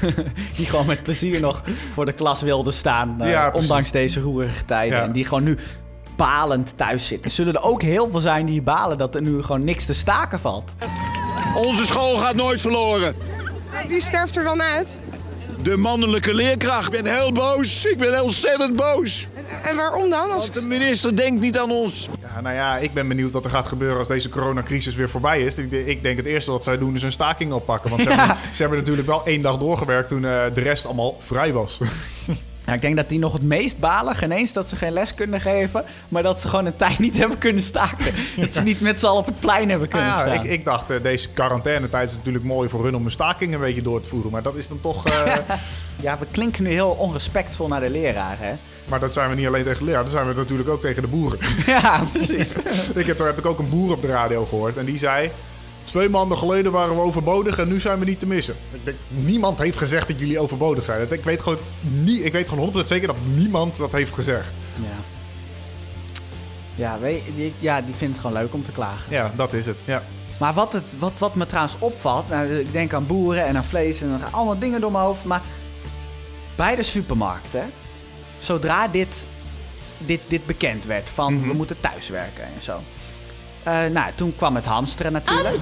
[0.56, 3.20] Die gewoon met plezier nog voor de klas wilden staan.
[3.22, 4.98] eh, Ja, ondanks deze roerige tijden.
[4.98, 5.04] Ja.
[5.04, 5.58] En die gewoon nu
[6.16, 7.30] balend thuis zitten.
[7.30, 10.40] Zullen er ook heel veel zijn die balen dat er nu gewoon niks te staken
[10.40, 10.74] valt.
[11.56, 13.14] Onze school gaat nooit verloren.
[13.88, 14.98] Wie sterft er dan uit?
[15.62, 16.94] De mannelijke leerkracht.
[16.94, 17.84] Ik ben heel boos.
[17.84, 19.28] Ik ben ontzettend boos.
[19.62, 20.30] En waarom dan?
[20.30, 20.42] Als...
[20.42, 22.08] Want de minister denkt niet aan ons.
[22.20, 25.42] Ja, nou ja, ik ben benieuwd wat er gaat gebeuren als deze coronacrisis weer voorbij
[25.42, 25.54] is.
[25.54, 27.90] Ik, ik denk het eerste wat zij doen is een staking oppakken.
[27.90, 31.16] Want ze, hebben, ze hebben natuurlijk wel één dag doorgewerkt toen eh, de rest allemaal
[31.18, 31.78] vrij was.
[32.70, 34.14] Ja, ik denk dat die nog het meest balen.
[34.14, 35.84] Geen eens dat ze geen les kunnen geven.
[36.08, 38.14] Maar dat ze gewoon een tijd niet hebben kunnen staken.
[38.36, 40.44] dat ze niet met z'n allen op het plein hebben kunnen Nou ja, staan.
[40.44, 43.60] ik, ik dacht, eh, deze quarantainetijd is natuurlijk mooi voor hun om een staking een
[43.60, 44.30] beetje door te voeren.
[44.30, 45.06] Maar dat is dan toch...
[45.06, 45.34] eh,
[46.02, 48.52] Ja, we klinken nu heel onrespectvol naar de leraar, hè?
[48.88, 51.02] maar dat zijn we niet alleen tegen de leraar, dat zijn we natuurlijk ook tegen
[51.02, 51.38] de boeren.
[51.66, 52.52] Ja, precies.
[52.94, 55.30] ik heb, toen heb ik ook een boer op de radio gehoord en die zei...
[55.90, 58.54] Twee maanden geleden waren we overbodig en nu zijn we niet te missen.
[58.72, 61.12] Ik denk, niemand heeft gezegd dat jullie overbodig zijn.
[61.12, 64.50] Ik weet gewoon, niet, ik weet gewoon 100% zeker dat niemand dat heeft gezegd.
[64.74, 65.04] Ja.
[66.74, 69.12] Ja, weet, die, ja, die vindt het gewoon leuk om te klagen.
[69.12, 69.78] Ja, dat is het.
[69.84, 70.02] Ja.
[70.38, 73.64] Maar wat, het, wat, wat me trouwens opvalt, nou, ik denk aan boeren en aan
[73.64, 75.42] vlees en gaan allemaal dingen door mijn hoofd, maar
[76.56, 77.64] bij de supermarkt, hè,
[78.38, 79.26] zodra dit,
[79.98, 82.80] dit, dit bekend werd van we moeten thuiswerken en zo.
[83.62, 85.56] Eh, nou, toen kwam het hamsteren natuurlijk.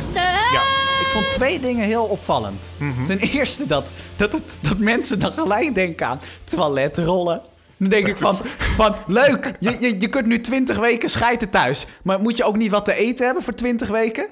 [0.52, 0.62] Ja.
[1.00, 2.64] Ik vond twee dingen heel opvallend.
[3.06, 3.84] Ten eerste dat,
[4.16, 7.40] dat, het, dat mensen dan gelijk denken aan toiletrollen.
[7.76, 11.86] Dan denk ik van, van leuk, je, je, je kunt nu 20 weken schijten thuis.
[12.02, 14.26] Maar moet je ook niet wat te eten hebben voor 20 weken?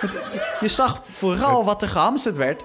[0.00, 0.16] Het-
[0.60, 2.62] je zag vooral wat er gehamsterd werd.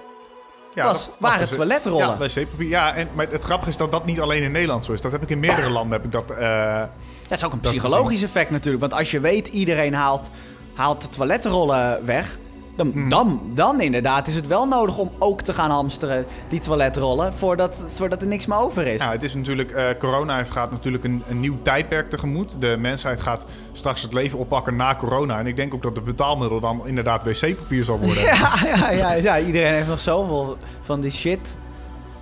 [0.74, 2.06] Ja, was, dat- dat toiletrollen.
[2.06, 2.68] Ja, wc-papier.
[2.68, 5.00] Ja, en, maar het grappige is dat dat niet alleen in Nederland zo is.
[5.00, 5.92] Dat heb ik in meerdere landen.
[5.92, 6.90] Heb ik dat, eh, Ja,
[7.28, 8.80] het is ook een dat psychologisch effect natuurlijk.
[8.80, 10.28] Want als je weet, iedereen haalt,
[10.74, 12.38] haalt de toiletrollen weg.
[12.76, 13.08] Dan, Hmm.
[13.08, 17.82] dan, dan inderdaad is het wel nodig om ook te gaan hamsteren, die toiletrollen, voordat,
[17.84, 19.00] voordat er niks meer over is.
[19.00, 22.60] Ja, het is natuurlijk, eh, corona heeft- gaat natuurlijk een, een nieuw tijdperk tegemoet.
[22.60, 25.38] De mensheid gaat straks het leven oppakken na corona.
[25.38, 28.22] En ik denk ook dat de betaalmiddel dan inderdaad wc-papier zal worden.
[28.34, 31.56] Ja, ja, ja, ja, iedereen heeft nog zoveel van die shit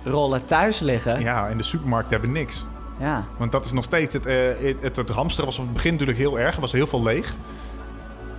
[0.03, 1.21] rollen thuis liggen.
[1.21, 2.65] Ja, en de supermarkten hebben niks.
[2.99, 3.25] Ja.
[3.37, 4.13] Want dat is nog steeds...
[4.13, 6.55] Het, eh, het, het, het hamsteren was op het begin natuurlijk heel erg.
[6.55, 7.35] Er was heel veel leeg.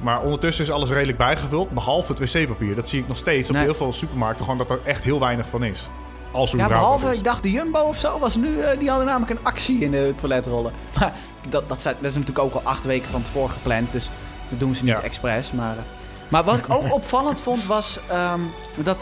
[0.04, 1.70] Maar ondertussen is alles redelijk bijgevuld.
[1.70, 2.74] Behalve het wc-papier.
[2.74, 3.64] Dat zie ik nog steeds op Nee.
[3.64, 4.44] heel veel supermarkten.
[4.44, 5.88] Gewoon dat er echt heel weinig van is.
[6.32, 9.30] Als Ja, behalve, ik dacht de Jumbo of zo was nu, eh, die hadden namelijk
[9.30, 10.72] een actie in de toiletrollen.
[10.98, 11.12] Maar
[11.48, 14.10] dat, dat, zijn, dat is natuurlijk ook al acht weken van tevoren gepland, dus
[14.48, 15.52] dat doen ze niet expres.
[15.52, 15.82] Maar, eh.
[16.28, 18.40] maar wat ik ook opvallend vond was ehm,
[18.76, 18.98] dat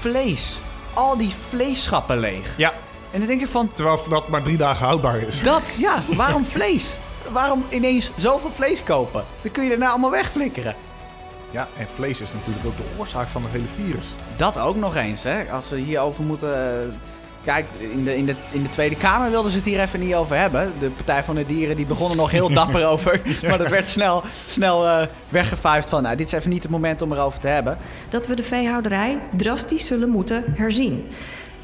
[0.00, 0.58] vlees,
[0.94, 2.54] al die vleesschappen leeg.
[2.56, 2.72] Ja.
[3.10, 3.70] En dan denk je van...
[3.72, 5.42] Terwijl dat maar drie dagen houdbaar is.
[5.42, 6.94] Dat, ja, waarom vlees?
[7.30, 9.24] Waarom ineens zoveel vlees kopen?
[9.42, 10.74] Dan kun je daarna allemaal wegflikkeren.
[11.50, 14.06] Ja, en vlees is natuurlijk ook de oorzaak van het hele virus.
[14.36, 15.50] Dat ook nog eens, hè.
[15.50, 16.80] Als we hierover moeten...
[16.82, 16.88] eh,
[17.44, 20.14] Kijk, in de, in, de, in de Tweede Kamer wilden ze het hier even niet
[20.14, 20.72] over hebben.
[20.80, 23.20] De Partij van de Dieren die begonnen nog heel dapper over.
[23.42, 26.02] Maar dat werd snel, snel eh weggevuifd van...
[26.02, 27.76] Nou, dit is even niet het moment om erover te hebben.
[28.08, 31.08] dat we de veehouderij drastisch zullen moeten herzien.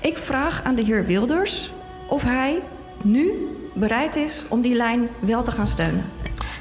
[0.01, 1.73] Ik vraag aan de heer Wilders
[2.09, 2.63] of hij
[3.03, 3.33] nu
[3.79, 6.05] bereid is om die lijn wel te gaan steunen.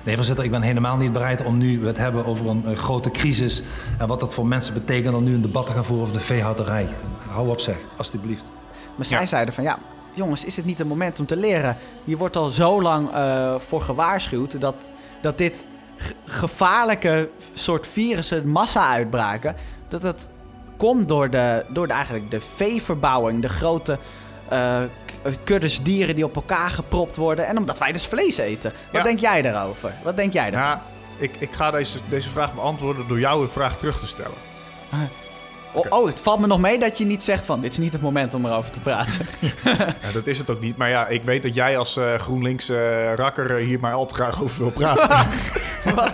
[0.03, 3.63] Nee, voorzitter, ik ben helemaal niet bereid om nu het hebben over een, grote crisis.
[3.97, 6.23] En wat dat voor mensen betekent om nu een debat te gaan voeren over de
[6.23, 6.88] veehouderij.
[7.30, 8.51] Hou op zeg, alstublieft.
[8.95, 9.80] Maar zij zeiden van ja,
[10.13, 11.77] jongens, is het niet het moment om te leren?
[12.03, 14.75] Hier wordt al zo lang eh, voor gewaarschuwd dat,
[15.21, 15.65] dat dit
[15.97, 19.56] ge- gevaarlijke soort virussen, massa uitbraken,
[19.88, 20.27] dat het
[20.77, 23.97] komt door, de, door de, eigenlijk de veeverbouwing, de grote
[24.49, 24.77] eh,
[25.43, 28.71] kuddes dieren die op elkaar gepropt worden en omdat wij dus vlees eten.
[28.71, 29.03] Wat Ja.
[29.03, 29.93] denk jij daarover?
[30.03, 30.77] Wat denk jij daarover?
[30.77, 34.37] Ja, ik, ik ga deze, deze vraag beantwoorden door jou een vraag terug te stellen.
[35.73, 37.91] Oh, oh, het valt me nog mee dat je niet zegt van dit is niet
[37.91, 39.25] het moment om erover te praten.
[40.01, 40.77] Ja, dat is het ook niet.
[40.77, 44.05] Maar ja, ik weet dat jij als eh, GroenLinks eh, rakker eh, hier maar al
[44.05, 45.27] te graag over wil praten.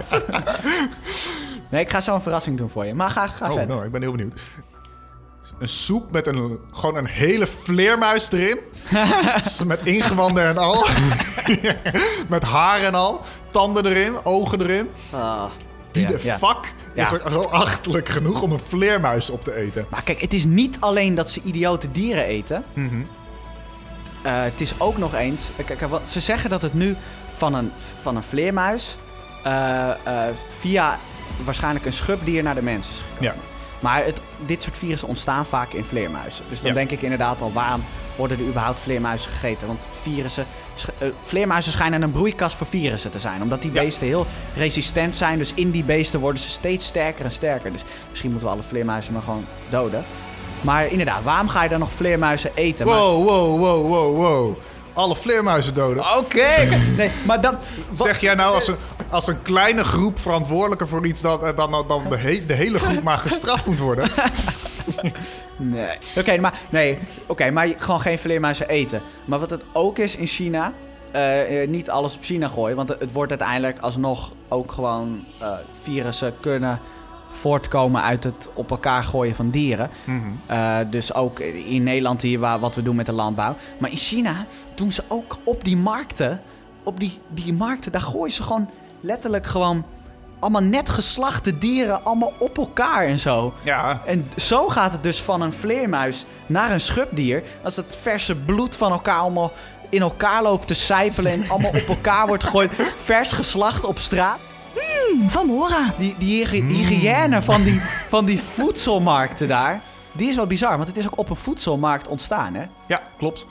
[1.72, 2.94] nee, ik ga zo een verrassing doen voor je.
[2.94, 3.76] Maar ga, ga oh, verder.
[3.76, 4.34] nou, ik ben heel benieuwd.
[5.64, 8.58] Een soep met een, gewoon een hele vleermuis erin.
[9.66, 10.86] met ingewanden en al.
[12.28, 13.22] met haar en al.
[13.52, 14.90] Tanden erin, ogen erin.
[15.92, 16.38] Wie Ja, de ja.
[16.38, 17.04] fuck Ja.
[17.04, 19.86] is er zo achterlijk genoeg om een vleermuis op te eten?
[19.90, 22.64] Maar kijk, het is niet alleen dat ze idiote dieren eten.
[22.74, 23.02] Mhm.
[24.22, 25.42] Eh, het is ook nog eens.
[25.66, 26.96] Kijk, wat, ze zeggen dat het nu
[27.34, 27.72] van een,
[28.02, 28.98] van een vleermuis.
[29.44, 29.96] eh, eh,
[30.60, 31.00] via
[31.44, 33.24] waarschijnlijk een schubdier naar de mens is gekomen.
[33.24, 33.53] Ja.
[33.84, 36.44] Maar het, dit soort virussen ontstaan vaak in vleermuizen.
[36.50, 36.74] Dus dan Ja.
[36.76, 37.84] denk ik inderdaad al, waarom
[38.16, 39.68] worden er überhaupt vleermuizen gegeten?
[39.68, 40.46] Want virussen,
[40.98, 43.42] eh, vleermuizen schijnen een broeikas voor virussen te zijn.
[43.42, 45.38] Omdat die beesten heel resistent zijn.
[45.38, 47.72] Dus in die beesten worden ze steeds sterker en sterker.
[47.72, 50.06] Dus misschien moeten we alle vleermuizen maar gewoon doden.
[50.62, 52.86] Maar inderdaad, waarom ga je dan nog vleermuizen eten?
[52.86, 54.58] Maar- Wow, wow, wow, wow, wow.
[54.94, 56.18] Alle vleermuizen doden.
[56.18, 56.48] Oké.
[56.98, 57.58] Nee, maar dan...
[57.94, 58.76] Zeg jij nou als een,
[59.10, 61.22] als een kleine groep verantwoordelijke voor iets...
[61.22, 64.10] dat eh, dan, dan, dan de, he- de hele groep maar gestraft moet worden?
[65.58, 65.98] Nee.
[66.18, 66.98] Oké, maar, nee.
[67.28, 69.02] Oké, maar gewoon geen vleermuizen eten.
[69.26, 70.74] Maar wat het ook is in China...
[71.12, 72.76] eh, eh, niet alles op China gooien.
[72.76, 75.26] Want het, wordt uiteindelijk alsnog ook gewoon...
[75.82, 76.80] virussen kunnen
[77.34, 79.90] voortkomen uit het op elkaar gooien van dieren.
[80.04, 80.20] Mhm.
[80.46, 83.56] Eh, dus ook in Nederland hier, waar, wat we doen met de landbouw.
[83.78, 86.42] Maar in China doen ze ook op die markten...
[86.84, 88.70] Op die, die markten, daar gooien ze gewoon
[89.02, 89.86] letterlijk gewoon...
[90.40, 93.54] Allemaal net geslachte dieren, allemaal op elkaar en zo.
[93.64, 94.02] Ja.
[94.06, 97.44] En zo gaat het dus van een vleermuis naar een schubdier.
[97.64, 99.52] Als het verse bloed van elkaar allemaal
[99.90, 101.32] in elkaar loopt te sijpelen...
[101.32, 102.72] en allemaal op elkaar wordt gegooid.
[103.04, 104.40] Vers geslacht op straat.
[105.28, 105.94] Van Mora.
[105.98, 109.82] Die, die hygi- hygiëne van die, van die voedselmarkten daar...
[110.12, 112.66] die is wel bizar, want het is ook op een voedselmarkt ontstaan, hè?
[112.88, 113.46] Ja, klopt.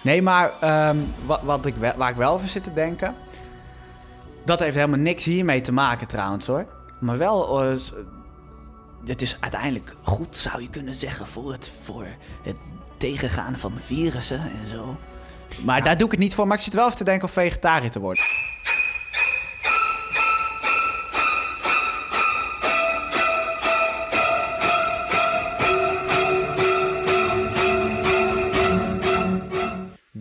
[0.00, 3.14] Nee, maar ehm, wat, wat ik wel, waar ik wel over zit te denken...
[4.44, 6.66] dat heeft helemaal niks hiermee te maken trouwens, hoor.
[6.98, 7.62] Maar wel...
[7.64, 7.92] eh, s-
[9.06, 11.26] het is uiteindelijk goed, zou je kunnen zeggen...
[11.26, 12.06] voor het, voor
[12.42, 12.56] het
[12.96, 14.96] tegengaan van virussen en zo.
[15.64, 16.46] Maar daar doe ik het niet voor.
[16.46, 18.22] Maar ik zit wel even te denken om vegetariër te worden.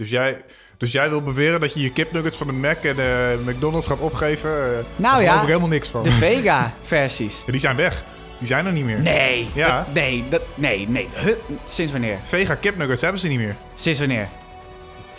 [0.10, 0.42] Dus jij,
[0.78, 4.00] dus jij wil beweren dat je je kipnuggets van de Mac en de McDonald's gaat
[4.00, 4.50] opgeven?
[4.50, 6.04] eh, Nou daar ja, ik helemaal niks van.
[6.04, 7.44] de vega-versies.
[7.46, 8.04] Ja, die zijn weg.
[8.38, 9.00] Die zijn er niet meer.
[9.00, 9.50] Nee.
[9.54, 9.78] Ja.
[9.78, 11.08] dat- nee, dat, nee, nee.
[11.14, 11.34] Huh,
[11.68, 12.18] sinds wanneer?
[12.24, 13.56] Vega kipnuggets hebben ze niet meer.
[13.76, 14.28] Sinds wanneer?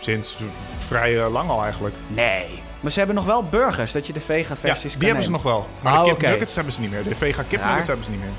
[0.00, 0.44] Sinds eh,
[0.87, 1.94] vrij eh, lang al eigenlijk.
[2.07, 2.46] Nee.
[2.81, 5.42] Maar ze hebben nog wel burgers, dat je de vega Ja, die hebben ze nog
[5.42, 5.68] wel.
[5.81, 7.03] Maar Oh, de kipnuggets hebben ze niet meer.
[7.03, 8.31] De vega kipnuggets hebben ze niet meer.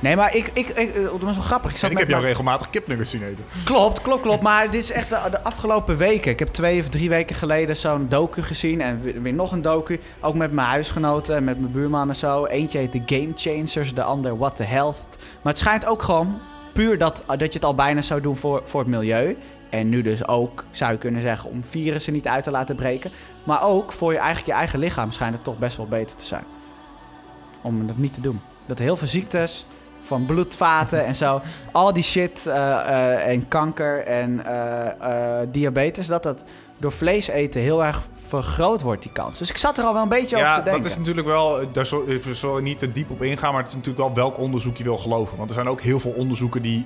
[0.00, 1.70] Nee, maar ik, ik, ik, eh, dat was wel grappig.
[1.70, 3.44] Ik, zat En ik heb jou mijn- regelmatig kipnuggets zien eten.
[3.64, 4.42] Klopt, klopt, klopt.
[4.50, 6.30] Maar dit is echt de, de afgelopen weken.
[6.30, 8.80] Ik heb twee of drie weken geleden zo'n docu gezien.
[8.80, 10.00] En weer, weer nog een docu.
[10.20, 12.44] Ook met mijn huisgenoten en met mijn buurman en zo.
[12.46, 15.06] Eentje heet The Game Changers, de ander What the Health.
[15.42, 16.38] Maar het schijnt ook gewoon
[16.72, 19.36] puur dat, dat je het al bijna zou doen voor, voor het milieu.
[19.70, 23.10] En nu dus ook, zou je kunnen zeggen, om virussen niet uit te laten breken.
[23.44, 26.24] Maar ook voor je, eigenlijk je eigen lichaam schijnt het toch best wel beter te
[26.24, 26.44] zijn.
[27.60, 28.40] Om dat niet te doen.
[28.66, 29.66] Dat heel veel ziektes
[30.06, 31.40] van bloedvaten en zo.
[31.72, 36.06] Al die shit eh, eh, en kanker en eh, diabetes.
[36.06, 36.42] Dat dat
[36.78, 39.38] door vlees eten heel erg vergroot wordt, die kans.
[39.38, 40.82] Dus ik zat er al wel een beetje over Ja, te denken.
[40.82, 43.68] dat is natuurlijk wel, daar zal we zullen niet te diep op ingaan, maar het
[43.70, 45.36] is natuurlijk wel welk onderzoek je wil geloven.
[45.36, 46.84] Want er zijn ook heel veel onderzoeken die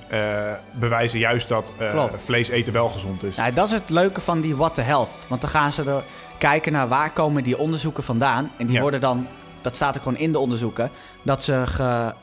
[0.73, 1.73] bewijzen juist dat
[2.17, 3.37] vlees eten wel gezond is.
[3.37, 5.17] Nou, dat is het leuke van die What the Health.
[5.29, 6.03] Want dan gaan ze er
[6.39, 8.51] kijken naar waar komen die onderzoeken vandaan.
[8.57, 8.81] En die Ja.
[8.81, 9.27] worden dan,
[9.61, 10.91] dat staat er gewoon in de onderzoeken,
[11.23, 12.15] dat ze ge,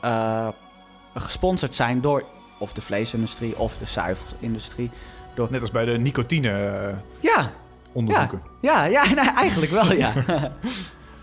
[1.20, 2.24] gesponsord zijn door
[2.58, 4.90] of de vleesindustrie of de zuivelindustrie.
[5.34, 5.48] Door...
[5.50, 7.52] Net als bij de nicotine eh, Ja,
[7.92, 8.42] onderzoeken.
[8.60, 10.12] Ja, ja, ja nee, eigenlijk wel, ja.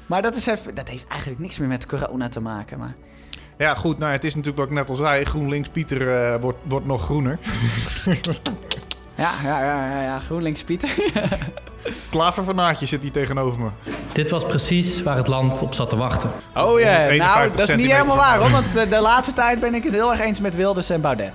[0.05, 2.79] maar dat, is even, dat heeft eigenlijk niks meer met corona te maken.
[2.79, 2.95] Maar...
[3.57, 5.23] Ja, goed, nou, het is natuurlijk wat ik net al zei.
[5.23, 7.39] GroenLinks Pieter eh, wordt, wordt nog groener.
[9.15, 10.19] Ja, ja, ja, ja, ja.
[10.19, 10.89] GroenLinks Pieter.
[12.09, 13.69] Klaver van Naatje zit hier tegenover me.
[14.11, 16.31] Dit was precies waar het land op zat te wachten.
[16.55, 18.49] Oh ja, nou, 51 dat is niet helemaal waar hoor.
[18.49, 21.31] Want eh, de laatste tijd ben ik het heel erg eens met Wilders en Baudet.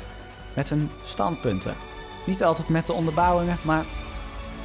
[0.54, 1.74] Met hun standpunten.
[2.26, 3.84] Niet altijd met de onderbouwingen, maar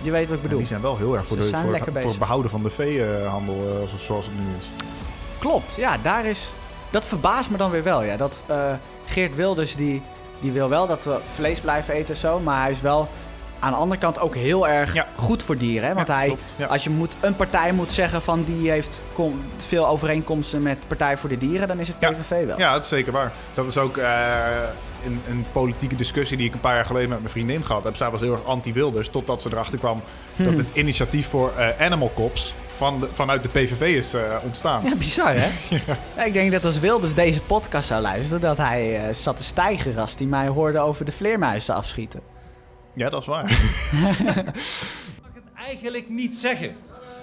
[0.02, 0.58] je weet wat ik bedoel.
[0.58, 3.90] Die zijn wel heel erg voor, de, voor, het, voor behouden van de veehandel eh,
[3.90, 4.66] zo- zoals het nu is.
[5.40, 6.50] Klopt, ja, daar is...
[6.90, 8.18] Dat verbaast me dan weer wel, ja.
[8.18, 8.72] Dat eh,
[9.06, 10.02] Geert Wilders, die,
[10.40, 12.40] die wil wel dat we vlees blijven eten en zo.
[12.40, 13.08] Maar hij is wel
[13.60, 15.88] aan de andere kant ook heel erg goed voor dieren.
[15.90, 15.94] Hè?
[15.96, 16.66] Want hij, klopt, ja.
[16.66, 21.18] als je moet, een partij moet zeggen van die heeft kom, veel overeenkomsten met Partij
[21.18, 22.58] voor de Dieren, dan is het PVV wel.
[22.58, 23.32] Ja, dat is zeker waar.
[23.54, 24.08] Dat is ook eh,
[25.06, 27.96] een, een politieke discussie die ik een paar jaar geleden met mijn vriendin gehad heb.
[27.96, 30.02] Zij was heel erg anti-Wilders, totdat ze erachter kwam
[30.36, 30.58] dat Hmm.
[30.58, 34.86] het initiatief voor eh, Animal Cops van de, vanuit de PVV is eh, ontstaan.
[34.86, 35.50] Ja, bizar hè?
[36.18, 39.44] Ja, ik denk dat als Wilders deze podcast zou luisteren, dat hij eh, zat te
[39.44, 42.22] stijgen als hij mij hoorde over de vleermuizen afschieten.
[42.94, 43.52] Ja, dat is waar.
[45.68, 46.76] eigenlijk niet zeggen.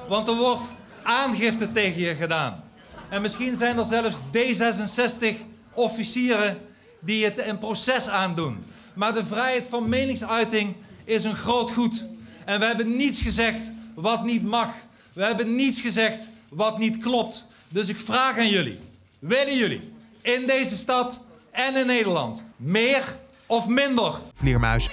[0.09, 0.71] Want er wordt
[1.03, 2.65] aangifte tegen je gedaan.
[3.09, 6.59] En misschien zijn er zelfs D66-officieren
[7.01, 8.65] die het een proces aandoen.
[8.95, 12.05] Maar de vrijheid van meningsuiting is een groot goed.
[12.45, 14.69] En we hebben niets gezegd wat niet mag.
[15.13, 17.47] We hebben niets gezegd wat niet klopt.
[17.69, 18.79] Dus ik vraag aan jullie:
[19.19, 24.15] willen jullie in deze stad en in Nederland meer of minder?
[24.35, 24.89] Vleermuis.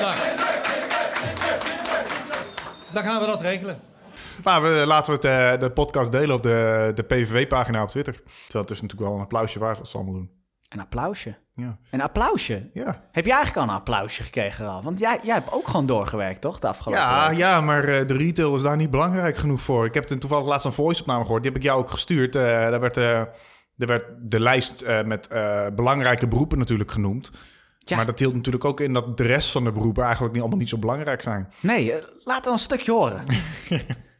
[0.00, 0.16] Nou,
[2.92, 3.80] dan gaan we dat regelen.
[4.44, 8.22] Maar we, laten we het, eh, de podcast delen op de, de PVV-pagina op Twitter.
[8.48, 10.43] Dat is natuurlijk wel een applausje waard wat ze allemaal doen.
[10.74, 11.34] Een applausje?
[11.54, 11.78] Ja.
[11.90, 12.70] Een applausje?
[12.72, 13.02] Ja.
[13.12, 14.84] Heb jij eigenlijk al een applausje gekregen, Ralf?
[14.84, 17.38] Want jij, jij hebt ook gewoon doorgewerkt, toch, de afgelopen Ja, week?
[17.38, 19.84] ja, maar eh, de retail is daar niet belangrijk genoeg voor.
[19.84, 21.42] Ik heb toen toevallig laatst een voice-opname gehoord.
[21.42, 22.36] Die heb ik jou ook gestuurd.
[22.36, 23.18] Eh, daar, werd, eh,
[23.78, 25.28] er werd de lijst met
[25.74, 27.30] belangrijke beroepen natuurlijk genoemd.
[27.96, 30.60] Maar dat hield natuurlijk ook in dat de rest van de beroepen eigenlijk niet, allemaal
[30.60, 31.52] niet zo belangrijk zijn.
[31.60, 33.24] Nee, laat dan een stukje horen.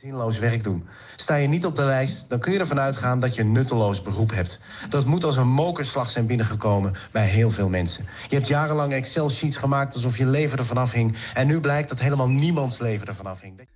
[0.00, 0.86] zinloos werk doen.
[1.16, 4.02] Sta je niet op de lijst, dan kun je ervan uitgaan dat je een nutteloos
[4.02, 4.60] beroep hebt.
[4.88, 8.04] Dat moet als een mokerslag zijn binnengekomen bij heel veel mensen.
[8.28, 11.16] Je hebt jarenlang Excel-sheets gemaakt alsof je leven ervan afhing.
[11.34, 13.68] En nu blijkt dat helemaal niemands leven ervan afhing.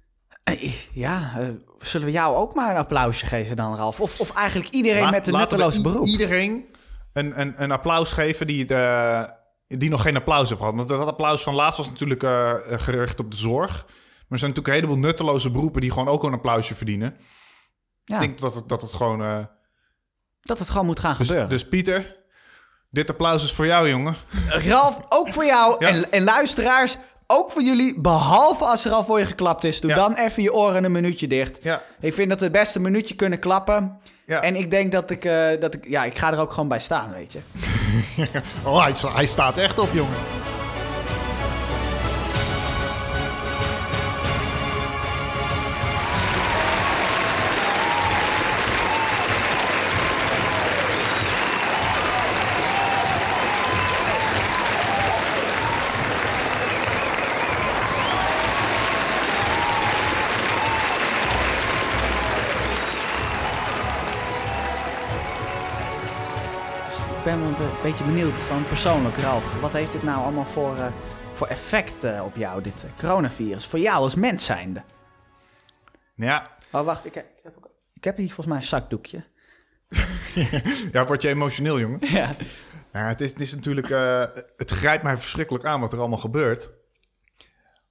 [0.44, 4.00] Eh, Ja, eh, zullen we jou ook maar een applausje geven dan, Ralf?
[4.00, 6.06] Of, of eigenlijk iedereen Laat- met een nutteloos beroep?
[6.06, 6.64] Iedereen
[7.12, 9.22] een, een, een applaus geven die, het, eh,
[9.68, 10.74] die nog geen applaus heeft gehad.
[10.76, 13.86] Want dat applaus van laatst was natuurlijk eh, gericht op de zorg.
[14.34, 17.16] Maar er zijn natuurlijk een heleboel nutteloze beroepen die gewoon ook een applausje verdienen.
[18.04, 18.14] Ja.
[18.14, 19.22] Ik denk dat het, dat het gewoon...
[19.22, 19.38] eh,
[20.40, 21.50] Dat het gewoon moet gaan dus, gebeuren.
[21.50, 22.16] dus Pieter,
[22.90, 24.14] dit applaus is voor jou, jongen.
[24.48, 25.76] Ralf, ook voor jou.
[25.78, 25.88] Ja.
[25.88, 28.00] En, en luisteraars, ook voor jullie.
[28.00, 29.80] Behalve als er al voor je geklapt is.
[29.80, 29.96] Doe Ja.
[29.96, 31.58] dan even je oren een minuutje dicht.
[31.62, 31.82] Ja.
[32.00, 34.00] Ik vind dat we het best een minuutje kunnen klappen.
[34.26, 34.40] Ja.
[34.40, 35.88] En ik denk dat ik, eh, dat ik...
[35.88, 37.40] Ja, ik ga er ook gewoon bij staan, weet je.
[38.64, 40.16] Oh, hij, hij staat echt op, jongen.
[67.84, 69.60] Beetje benieuwd, gewoon persoonlijk, Ralf.
[69.60, 70.86] Wat heeft dit nou allemaal voor, eh,
[71.32, 73.66] voor effect eh, op jou, dit eh, coronavirus?
[73.66, 74.82] Voor jou als mens zijnde.
[76.14, 76.46] Ja.
[76.72, 79.24] Oh, wacht, ik heb, ik heb, ook- ik heb hier volgens mij een zakdoekje.
[80.92, 81.98] Ja, word je emotioneel, jongen?
[82.00, 82.36] Ja.
[82.92, 83.88] Ja, het, is, het is natuurlijk...
[84.56, 86.70] het grijpt mij verschrikkelijk aan wat er allemaal gebeurt.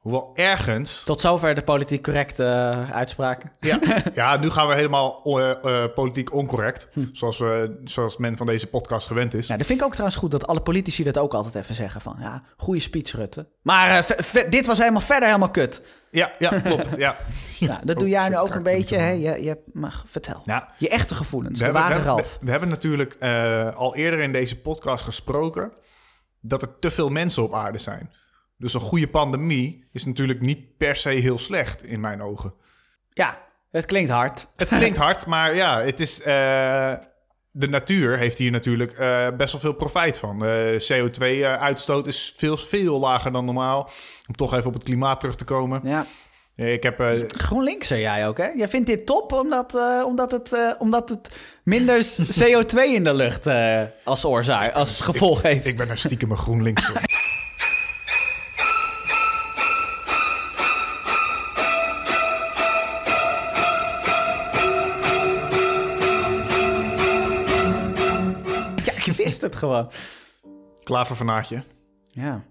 [0.04, 1.04] Hoewel ergens...
[1.04, 3.52] Tot zover de politiek correcte eh, uitspraken.
[3.60, 3.80] Ja,
[4.14, 6.90] ja, nu gaan we helemaal eh, eh, politiek oncorrect.
[7.12, 9.48] Zoals, we, zoals men van deze podcast gewend is.
[9.48, 12.02] Ja, dat vind ik ook trouwens goed dat alle politici dat ook altijd even zeggen
[12.02, 12.16] van...
[12.20, 13.48] Ja, goede speech, Rutte.
[13.62, 14.06] Maar
[14.50, 15.82] dit was helemaal verder helemaal kut.
[16.12, 16.96] Ja, ja klopt.
[16.98, 17.18] Ja.
[17.60, 18.98] Ja, dat doe jij nu ook een beetje.
[18.98, 19.10] Hè?
[19.10, 20.42] Je, je mag, vertel.
[20.46, 20.70] Ja.
[20.78, 22.38] Je echte gevoelens, We de hebben, ware we, hebben- Ralf.
[22.42, 23.18] we hebben natuurlijk
[23.76, 25.72] al eerder in deze podcast gesproken
[26.42, 28.10] dat er te veel mensen op aarde zijn.
[28.64, 32.54] Dus een goede pandemie is natuurlijk niet per se heel slecht in mijn ogen.
[33.14, 33.38] Ja,
[33.72, 34.48] het klinkt hard.
[34.56, 36.22] Het klinkt hard, maar ja, het is.
[36.22, 36.94] eh,
[37.56, 40.44] de natuur heeft hier natuurlijk eh, best wel veel profijt van.
[40.92, 43.90] CO2-uitstoot is veel, veel lager dan normaal.
[44.28, 45.82] Om toch even op het klimaat terug te komen.
[45.84, 46.06] Ja.
[46.56, 47.00] Ik heb.
[47.00, 48.48] eh, GroenLinks zei jij ook, hè?
[48.48, 52.04] Jij vindt dit top omdat, eh, omdat, het, eh, omdat het minder
[52.40, 55.68] CO2 in de lucht eh, als oorzaak, als gevolg heeft.
[55.68, 56.92] ik ben nou stiekem een GroenLinks.
[69.54, 70.14] ik wist het gewoon.
[70.84, 71.64] Klavervanaatje.
[72.12, 72.44] Ja.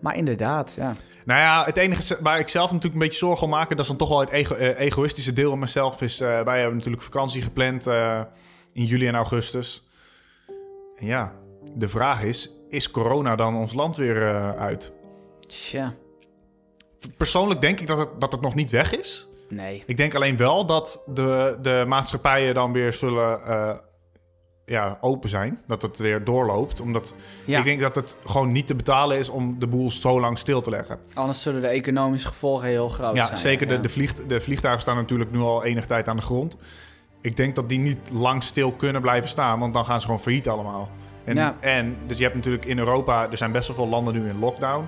[0.00, 0.92] Maar inderdaad, ja.
[1.24, 3.68] Nou ja, het enige waar ik zelf natuurlijk een beetje zorgen om maak...
[3.68, 6.02] dat is dan toch wel het ego- eh, egoïstische deel in mezelf...
[6.02, 8.20] is eh, wij hebben natuurlijk vakantie gepland eh,
[8.72, 9.88] in juli en augustus.
[10.96, 11.34] En ja,
[11.74, 12.50] de vraag is...
[12.68, 14.92] is corona dan ons land weer uit?
[15.46, 15.94] Tja.
[17.16, 19.28] Persoonlijk denk ik dat het, dat het nog niet weg is.
[19.48, 19.82] Nee.
[19.86, 23.40] Ik denk alleen wel dat de, de maatschappijen dan weer zullen
[24.68, 25.58] ja, open zijn.
[25.66, 26.80] Dat het weer doorloopt.
[26.80, 27.58] Omdat Ja.
[27.58, 30.60] ik denk dat het gewoon niet te betalen is om de boel zo lang stil
[30.60, 30.98] te leggen.
[31.14, 33.38] Anders zullen de economische gevolgen heel groot Ja, zijn.
[33.38, 33.66] zeker.
[33.68, 33.80] De, ja.
[33.80, 36.56] de, vlieg, de vliegtuigen staan natuurlijk nu al enige tijd aan de grond.
[37.20, 40.20] Ik denk dat die niet lang stil kunnen blijven staan, want dan gaan ze gewoon
[40.22, 40.88] failliet allemaal.
[41.24, 41.56] En, Ja.
[41.60, 44.38] en dus je hebt natuurlijk in Europa, er zijn best wel veel landen nu in
[44.38, 44.86] lockdown.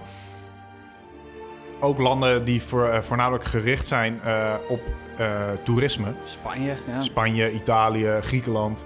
[1.81, 4.81] Ook landen die voor, eh, voornamelijk gericht zijn eh, op
[5.17, 5.27] eh,
[5.65, 6.13] toerisme.
[6.25, 7.03] Spanje, ja.
[7.03, 8.85] Spanje, Italië, Griekenland.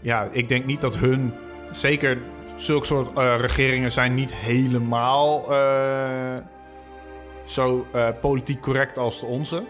[0.00, 1.32] Ja, ik denk niet dat hun,
[1.70, 2.18] zeker
[2.56, 6.36] zulke soort eh, regeringen zijn niet helemaal eh,
[7.44, 9.62] zo eh, politiek correct als de onze.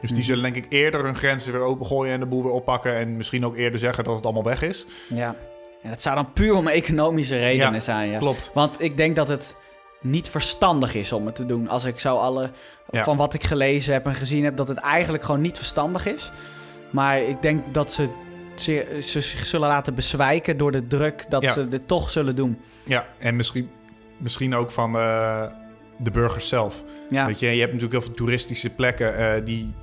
[0.00, 0.28] Dus die Mhm.
[0.28, 2.94] zullen denk ik eerder hun grenzen weer opengooien en de boel weer oppakken.
[2.96, 4.86] En misschien ook eerder zeggen dat het allemaal weg is.
[5.08, 5.34] Ja.
[5.82, 8.10] En dat zou dan puur om economische redenen Ja, zijn.
[8.10, 8.18] Ja.
[8.18, 8.50] klopt.
[8.54, 9.56] Want ik denk dat het
[10.00, 11.68] niet verstandig is om het te doen.
[11.68, 12.50] Als ik zo alle...
[12.90, 13.04] Ja.
[13.04, 14.56] Van wat ik gelezen heb en gezien heb...
[14.56, 16.30] dat het eigenlijk gewoon niet verstandig is.
[16.90, 18.08] Maar ik denk dat ze,
[18.62, 20.56] ze, ze zich zullen laten bezwijken...
[20.56, 21.52] door de druk dat Ja.
[21.52, 22.58] ze dit toch zullen doen.
[22.84, 23.70] Ja, en misschien,
[24.16, 25.42] misschien ook van eh,
[25.98, 26.84] de burgers zelf.
[27.10, 27.26] Ja.
[27.26, 29.74] Weet je, je hebt natuurlijk heel veel toeristische plekken eh, die,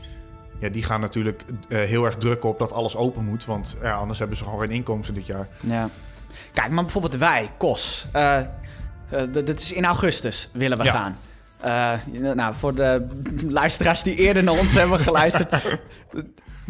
[0.59, 3.45] ja, die gaan natuurlijk eh, heel erg drukken op dat alles open moet.
[3.45, 5.47] Want ja, anders hebben ze gewoon geen inkomsten dit jaar.
[5.59, 5.89] Ja.
[6.53, 8.07] Kijk, maar bijvoorbeeld wij, KOS.
[9.31, 10.91] d- dit is in augustus willen we Ja.
[10.91, 11.17] gaan.
[12.35, 13.07] Nou, voor de
[13.49, 15.49] luisteraars die eerder naar ons hebben geluisterd.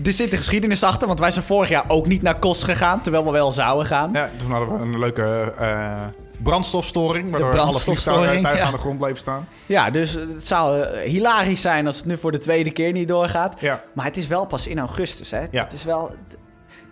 [0.05, 3.01] Er zit de geschiedenis achter, want wij zijn vorig jaar ook niet naar KOS gegaan,
[3.01, 4.09] terwijl we wel zouden gaan.
[4.13, 5.99] Ja, toen hadden we een leuke eh,
[6.43, 8.67] brandstofstoring, waardoor alle brandstofstoring, vliegtuigen ja.
[8.67, 9.47] aan de grond bleven staan.
[9.65, 13.07] Ja, dus het zou eh, hilarisch zijn als het nu voor de tweede keer niet
[13.07, 13.59] doorgaat.
[13.59, 13.81] Ja.
[13.93, 15.45] Maar het is wel pas in augustus, hè?
[15.51, 15.63] Ja.
[15.63, 16.11] Het is wel...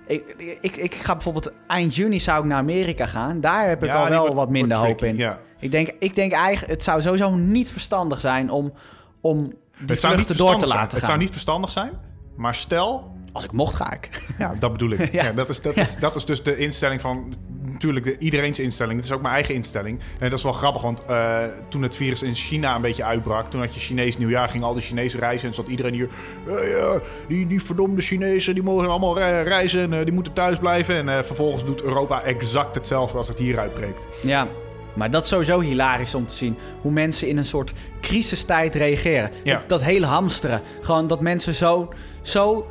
[0.07, 3.41] Ik, ik, ik ga bijvoorbeeld eind juni zou ik naar Amerika gaan.
[3.41, 5.17] Daar heb ik Ja, al wel wordt- wat minder hoop in.
[5.17, 5.39] ja.
[5.59, 8.73] Ik denk, ik denk eigenlijk, het zou sowieso niet verstandig zijn om,
[9.21, 9.53] om die
[9.87, 10.69] Het vluchten door te zijn.
[10.69, 11.05] laten het gaan.
[11.07, 11.91] zou niet verstandig zijn,
[12.39, 13.17] maar stel...
[13.33, 14.09] Als ik mocht, ga ik.
[14.37, 14.99] Ja, dat bedoel ik.
[15.13, 15.23] Ja.
[15.23, 15.31] ja.
[15.31, 17.33] dat, is, dat, is, dat is dus de instelling van...
[17.65, 18.95] Natuurlijk de, iedereen's instelling.
[18.95, 19.99] Het is ook mijn eigen instelling.
[20.19, 21.37] En dat is wel grappig, want eh,
[21.69, 23.49] toen het virus in China een beetje uitbrak...
[23.49, 25.47] toen had je Chinees nieuwjaar, gingen al die Chinezen reizen...
[25.47, 26.09] en zat iedereen hier...
[26.47, 29.81] "Eh, ja, die, die verdomde Chinezen, die mogen allemaal re- reizen...
[29.81, 30.95] en eh, die moeten thuis blijven.
[30.95, 34.05] En eh, vervolgens doet Europa exact hetzelfde als het hier uitbreekt.
[34.23, 34.47] Ja,
[34.93, 36.57] maar dat is sowieso hilarisch om te zien.
[36.81, 39.31] Hoe mensen in een soort crisistijd reageren.
[39.43, 39.53] Ja.
[39.57, 40.61] Dat, dat hele hamsteren.
[40.81, 41.93] Gewoon dat mensen zo,
[42.29, 42.67] zo,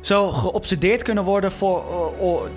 [0.00, 2.48] zo geobsedeerd kunnen worden voor, o- o-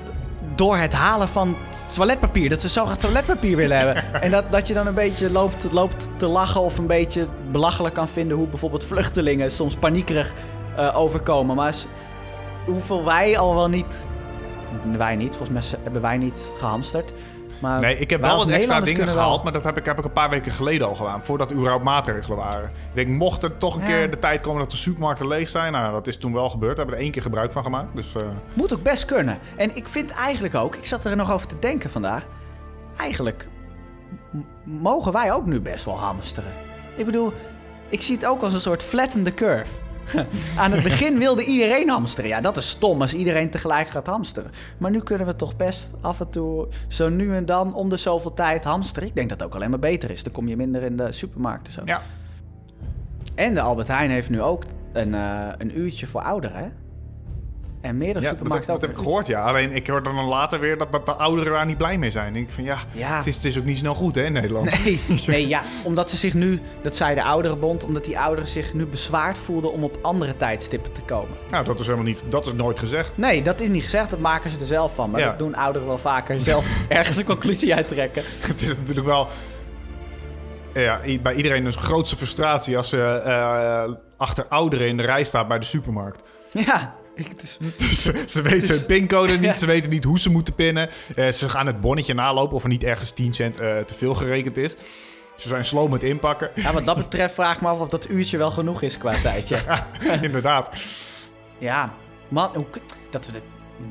[0.55, 1.55] door het halen van
[1.93, 2.49] toiletpapier.
[2.49, 4.03] Dat ze zo graag toiletpapier willen hebben.
[4.22, 7.93] En dat, dat je dan een beetje loopt, loopt te lachen of een beetje belachelijk
[7.95, 8.38] kan vinden...
[8.38, 10.34] hoe bijvoorbeeld vluchtelingen soms paniekerig
[10.76, 11.55] eh, overkomen.
[11.55, 11.76] Maar
[12.65, 14.05] hoeveel wij al wel niet...
[14.97, 17.11] Wij niet, volgens mij hebben wij niet gehamsterd.
[17.60, 20.05] Maar nee, ik heb wel wat extra dingen gehaald, maar dat heb ik, heb ik
[20.05, 21.24] een paar weken geleden al gedaan.
[21.24, 22.64] Voordat er überhaupt maatregelen waren.
[22.64, 23.88] Ik denk, mocht er toch een Ja.
[23.88, 25.72] keer de tijd komen dat de supermarkten leeg zijn.
[25.72, 26.72] Nou, dat is toen wel gebeurd.
[26.72, 27.95] We hebben er één keer gebruik van gemaakt.
[27.95, 28.22] Dus eh,
[28.53, 29.39] Moet ook best kunnen.
[29.55, 32.24] En ik vind eigenlijk ook, ik zat er nog over te denken vandaag.
[32.97, 33.47] Eigenlijk
[34.64, 36.51] mogen wij ook nu best wel hamsteren.
[36.95, 37.34] Ik bedoel,
[37.89, 39.72] ik zie het ook als een soort flatten the curve.
[40.58, 42.30] Aan het begin wilde iedereen hamsteren.
[42.30, 44.51] Ja, dat is stom als iedereen tegelijk gaat hamsteren.
[44.78, 47.97] Maar nu kunnen we toch best af en toe zo nu en dan om de
[47.97, 49.08] zoveel tijd hamsteren.
[49.08, 50.24] Ik denk dat het ook alleen maar beter is.
[50.24, 51.82] Dan kom je minder in de supermarkten zo.
[51.86, 52.01] Ja.
[53.36, 56.74] En de Albert Heijn heeft nu ook een, eh, een uurtje voor ouderen.
[57.82, 58.90] En meerdere ja, dat, supermarkten dat ook.
[58.90, 59.42] heb ik gehoord, ja.
[59.44, 62.36] Alleen ik hoorde dan later weer dat, dat de ouderen daar niet blij mee zijn.
[62.36, 63.18] Ik vind ja, Ja.
[63.18, 64.84] Het, is, het is ook niet snel goed hè, in Nederland.
[64.84, 68.74] Nee, nee, ja, omdat ze zich nu, dat zei de ouderenbond, omdat die ouderen zich
[68.74, 71.36] nu bezwaard voelden om op andere tijdstippen te komen.
[71.52, 73.18] Nou, dat is helemaal niet, dat is nooit gezegd.
[73.18, 75.10] Nee, dat is niet gezegd, dat maken ze er zelf van.
[75.10, 75.28] Maar Ja.
[75.28, 78.24] dat doen ouderen wel vaker zelf ergens een conclusie uittrekken.
[78.40, 79.28] Het is natuurlijk wel
[80.74, 83.84] ja, bij iedereen een grootste frustratie als ze eh,
[84.18, 86.24] achter ouderen in de rij staat bij de supermarkt.
[86.52, 90.53] Ja, ik, het ze, ze weten hun pincode niet, ze weten niet hoe ze moeten
[90.53, 90.89] pinnen.
[91.15, 94.13] Eh, ze gaan het bonnetje nalopen of er niet ergens 10 cent eh, te veel
[94.13, 94.76] gerekend is.
[95.36, 96.49] Ze zijn slow met inpakken.
[96.55, 99.11] ja, wat dat betreft vraag ik me af of dat uurtje wel genoeg is qua
[99.22, 99.57] tijdje.
[100.22, 100.70] Inderdaad.
[101.57, 101.93] Ja,
[102.28, 102.65] man, hoe,
[103.09, 103.41] dat we dit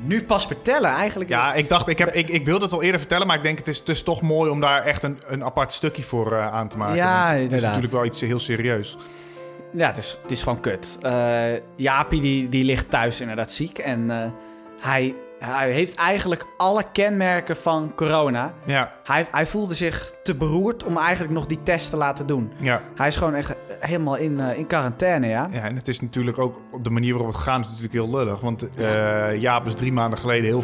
[0.01, 1.29] nu pas vertellen eigenlijk.
[1.29, 3.57] Ja, ik dacht, ik, heb, ik, ik wilde het al eerder vertellen, maar ik denk
[3.57, 6.53] het is, het is toch mooi om daar echt een, een apart stukje voor eh,
[6.53, 6.95] aan te maken.
[6.95, 7.67] Ja, Want het is inderdaad.
[7.67, 8.97] natuurlijk wel iets heel serieus.
[9.77, 10.97] Ja, het is, het is gewoon kut.
[11.01, 13.77] Eh Jaapie die, die ligt thuis inderdaad ziek.
[13.77, 14.29] En eh,
[14.79, 18.53] hij, hij heeft eigenlijk alle kenmerken van corona.
[18.65, 22.51] Ja, Hij, hij voelde zich te beroerd om eigenlijk nog die test te laten doen.
[22.59, 22.81] ja.
[22.95, 25.47] Hij is gewoon echt helemaal in, eh, in quarantaine, ja?
[25.51, 28.09] Ja, en het is natuurlijk ook op de manier waarop het gaat, is natuurlijk heel
[28.09, 28.39] lullig.
[28.41, 28.67] Want
[29.39, 30.63] Jaap is drie maanden geleden heel,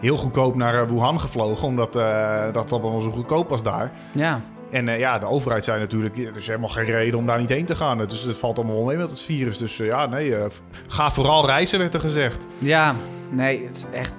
[0.00, 3.90] heel goedkoop naar Wuhan gevlogen, omdat eh, dat allemaal zo goedkoop was daar.
[4.12, 4.40] Ja.
[4.70, 7.48] En eh, ja, de overheid zei natuurlijk, er is helemaal geen reden om daar niet
[7.48, 7.98] heen te gaan.
[7.98, 9.58] Dus het valt allemaal wel mee met het virus.
[9.58, 10.46] Dus eh, ja, nee, eh,
[10.88, 12.46] ga vooral reizen, werd er gezegd.
[12.58, 12.94] Ja,
[13.30, 14.14] nee, het is echt,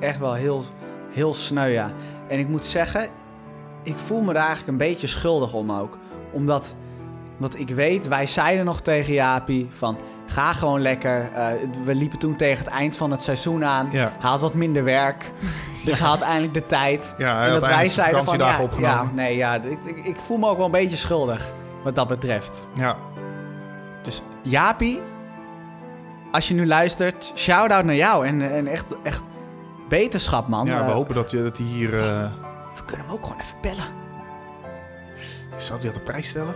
[0.00, 0.64] echt wel heel,
[1.10, 1.92] heel sneu, ja.
[2.28, 3.08] En ik moet zeggen,
[3.82, 5.98] ik voel me daar eigenlijk een beetje schuldig om ook.
[6.32, 6.76] Omdat,
[7.34, 9.98] omdat ik weet, wij zeiden nog tegen Jaapie van...
[10.30, 11.32] Ga gewoon lekker.
[11.34, 11.46] Eh,
[11.84, 13.88] we liepen toen tegen het eind van het seizoen aan.
[13.90, 14.12] Ja.
[14.20, 15.30] Hij had wat minder werk.
[15.84, 17.14] Dus hij had eindelijk de tijd.
[17.18, 18.38] Ja, hij en had dat wij zeiden van...
[18.38, 18.96] Ja, opgenomen.
[18.96, 21.52] ja, nee, ja, ik, ik, ik voel me ook wel een beetje schuldig.
[21.84, 22.66] Wat dat betreft.
[22.74, 22.96] Ja,
[24.02, 25.00] Dus Jaapie,
[26.32, 28.26] als je nu luistert, shout-out naar jou.
[28.26, 29.22] En, en echt, echt
[29.88, 30.66] beterschap, man.
[30.66, 31.94] ja we Eh, hopen dat, je, dat hij hier...
[31.94, 32.00] eh,
[32.74, 33.84] we kunnen hem ook gewoon even bellen.
[35.56, 36.54] zou hij dat op prijs stellen?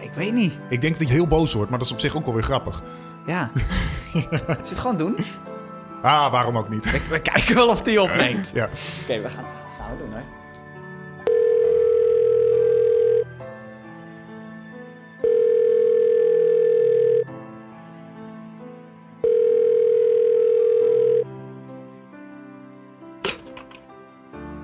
[0.00, 0.58] Ik weet niet.
[0.68, 2.42] Ik denk dat hij heel boos wordt, maar dat is op zich ook wel weer
[2.42, 2.82] grappig.
[3.26, 3.50] Ja.
[4.12, 5.16] Zullen we het gewoon doen?
[6.02, 7.08] Ah, waarom ook niet?
[7.08, 8.50] We kijken wel of die opneemt.
[8.54, 8.68] ja.
[9.02, 9.44] Oké, we gaan,
[9.78, 10.20] gaan we doen, hè.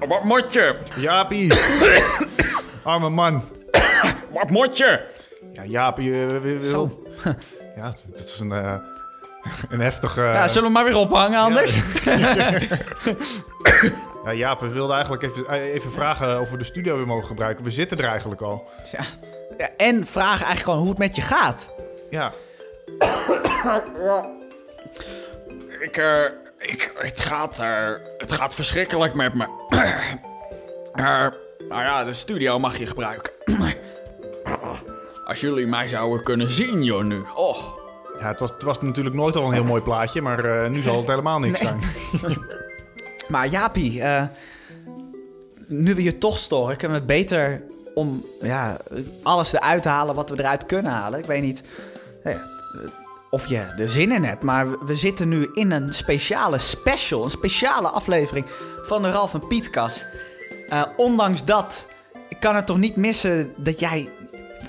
[0.08, 0.76] Wat moet je?
[0.96, 1.52] Jaapie.
[2.82, 3.44] Arme man.
[4.32, 5.00] Wat moet je?
[5.52, 6.40] Ja, Jaapie eh, wil...
[6.40, 7.02] wil- Zo.
[7.76, 8.74] Ja, dat is een, eh,
[9.70, 10.20] een heftige...
[10.20, 11.80] Ja, zullen we maar weer ophangen anders?
[14.24, 17.26] Ja, Jaap, we wilden eigenlijk even, eh, even vragen of we de studio weer mogen
[17.26, 17.64] gebruiken.
[17.64, 18.68] We zitten er eigenlijk al.
[18.92, 19.00] Ja.
[19.58, 21.70] Ja, en vragen eigenlijk gewoon hoe het met je gaat.
[22.10, 22.32] Ja.
[25.80, 26.24] Ik, eh,
[26.58, 27.88] ik, het, gaat, eh,
[28.18, 29.46] het gaat verschrikkelijk met me.
[30.92, 31.26] Eh,
[31.68, 33.32] nou ja, de studio mag je gebruiken.
[35.24, 37.22] Als jullie mij zouden kunnen zien, joh, nu.
[37.34, 37.56] Oh.
[38.18, 40.82] Ja, het was, het was natuurlijk nooit al een heel mooi plaatje, maar eh, nu
[40.82, 41.72] zal het helemaal niks Nee.
[42.20, 42.38] zijn.
[43.28, 44.22] Maar Jaapie, eh,
[45.66, 47.62] nu we je toch storen, kunnen we het beter
[47.94, 48.76] om ja,
[49.22, 51.18] alles eruit te halen wat we eruit kunnen halen.
[51.18, 51.62] Ik weet niet
[52.24, 52.36] ja, eh,
[53.30, 57.30] of je er zin in hebt, maar we- zitten nu in een speciale special, een
[57.30, 58.46] speciale aflevering
[58.82, 60.06] van de Ralf en Pietkast.
[60.68, 61.86] Eh, ondanks dat
[62.40, 64.10] kan het toch niet missen dat jij...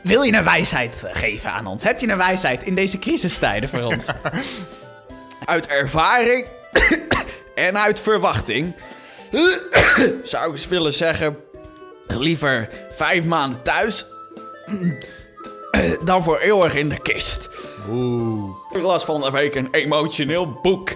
[0.03, 1.83] Wil je een wijsheid eh, geven aan ons?
[1.83, 4.05] Heb je een wijsheid in deze crisistijden voor ons?
[5.45, 6.47] Uit ervaring
[7.55, 8.73] en uit verwachting
[10.23, 11.37] zou ik eens willen zeggen:
[12.07, 14.05] liever vijf maanden thuis
[16.05, 17.49] dan voor eeuwig in de kist.
[17.89, 18.55] Oeh.
[18.71, 20.89] Ik las van de week een emotioneel boek.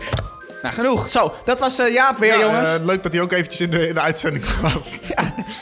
[0.61, 1.09] Nou, genoeg.
[1.09, 2.69] Zo, dat was eh, Jaap weer, Ja, jongens.
[2.69, 4.99] eh, leuk dat hij ook eventjes in de, in de uitzending was.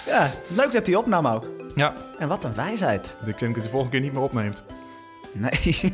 [0.05, 1.43] ja, leuk dat hij opnam ook.
[1.75, 1.93] Ja.
[2.19, 3.17] En wat een wijsheid.
[3.25, 4.63] Ik denk dat hij de volgende keer niet meer opneemt.
[5.33, 5.51] Nee.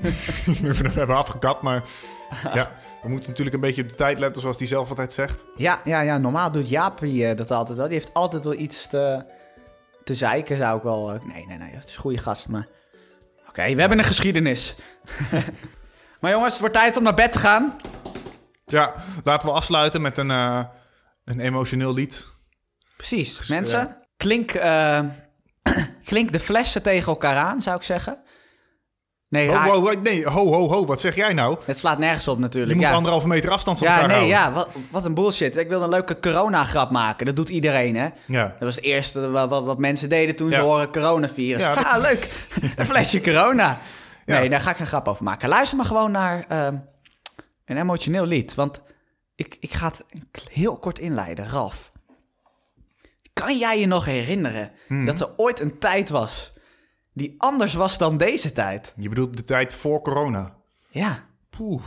[0.62, 1.84] we hebben afgekapt, maar
[2.54, 2.72] Ja,
[3.02, 5.44] we moeten natuurlijk een beetje op de tijd letten, zoals hij zelf altijd zegt.
[5.56, 7.88] Ja, ja, ja, normaal doet Jaapie eh, dat altijd wel.
[7.88, 9.26] Die heeft altijd wel iets te,
[10.04, 11.14] te zeiken, zou ik wel...
[11.14, 12.68] eh, nee, nee, nee, het is een goede gast, maar...
[13.50, 14.76] Oké, we hebben een geschiedenis.
[16.22, 17.80] maar jongens, het wordt tijd om naar bed te gaan.
[18.66, 20.64] Ja, laten we afsluiten met een, eh,
[21.26, 22.28] een emotioneel lied.
[22.98, 23.98] Precies, mensen.
[24.18, 24.54] Klink,
[26.12, 28.18] eh, klink de flessen tegen elkaar aan, zou ik zeggen.
[29.30, 31.58] Nee, Ho, ho, ho, nee, ho, ho, ho, wat zeg jij nou?
[31.66, 32.72] het slaat nergens op natuurlijk.
[32.72, 32.96] Je moet ja.
[32.96, 34.38] anderhalve meter afstand van Ja, elkaar nee, houden.
[34.40, 35.58] ja, wat, wat een bullshit.
[35.58, 37.26] Ik wil een leuke corona-grap maken.
[37.26, 38.10] Dat doet iedereen, hè?
[38.28, 38.44] Ja.
[38.48, 41.62] Dat was het eerste wat, wat, wat mensen deden toen ze horen coronavirus.
[41.62, 42.30] Ja, Ah, leuk.
[42.76, 43.80] een flesje corona.
[44.26, 45.50] Nee, daar ga ik een grap over maken.
[45.50, 46.76] Luister maar gewoon naar ehm,
[47.66, 48.56] een emotioneel lied.
[48.56, 48.82] Want
[49.36, 50.04] ik, ik ga het
[50.52, 51.48] heel kort inleiden.
[51.48, 51.91] Ralf,
[53.34, 55.06] kan jij je nog herinneren Hmm.
[55.06, 56.54] dat er ooit een tijd was
[57.14, 58.94] die anders was dan deze tijd?
[58.98, 60.56] Je bedoelt de tijd voor corona?
[60.90, 61.26] Ja.
[61.50, 61.84] Poeh.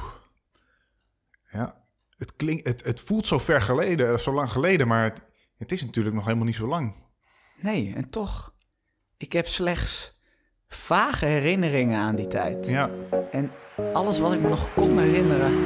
[1.51, 1.74] Ja,
[2.18, 5.20] het, klinkt, het, het voelt zo ver geleden, zo lang geleden, maar het,
[5.59, 6.95] het is natuurlijk nog helemaal niet zo lang.
[7.61, 8.55] Nee, en toch.
[9.16, 10.18] Ik heb slechts
[10.68, 12.66] vage herinneringen aan die tijd.
[12.66, 12.90] Ja.
[13.30, 13.51] En
[13.92, 15.64] alles wat ik me nog kon herinneren,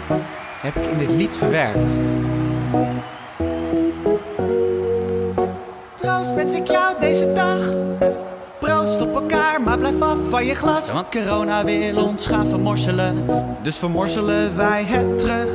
[0.63, 1.97] heb ik in dit lied verwerkt.
[6.39, 7.59] Wens ik jou deze dag.
[8.59, 10.93] Proost op elkaar, maar blijf af van je glas.
[10.93, 13.27] Want corona wil ons gaan vermorselen.
[13.63, 15.49] Dus vermorselen wij het terug.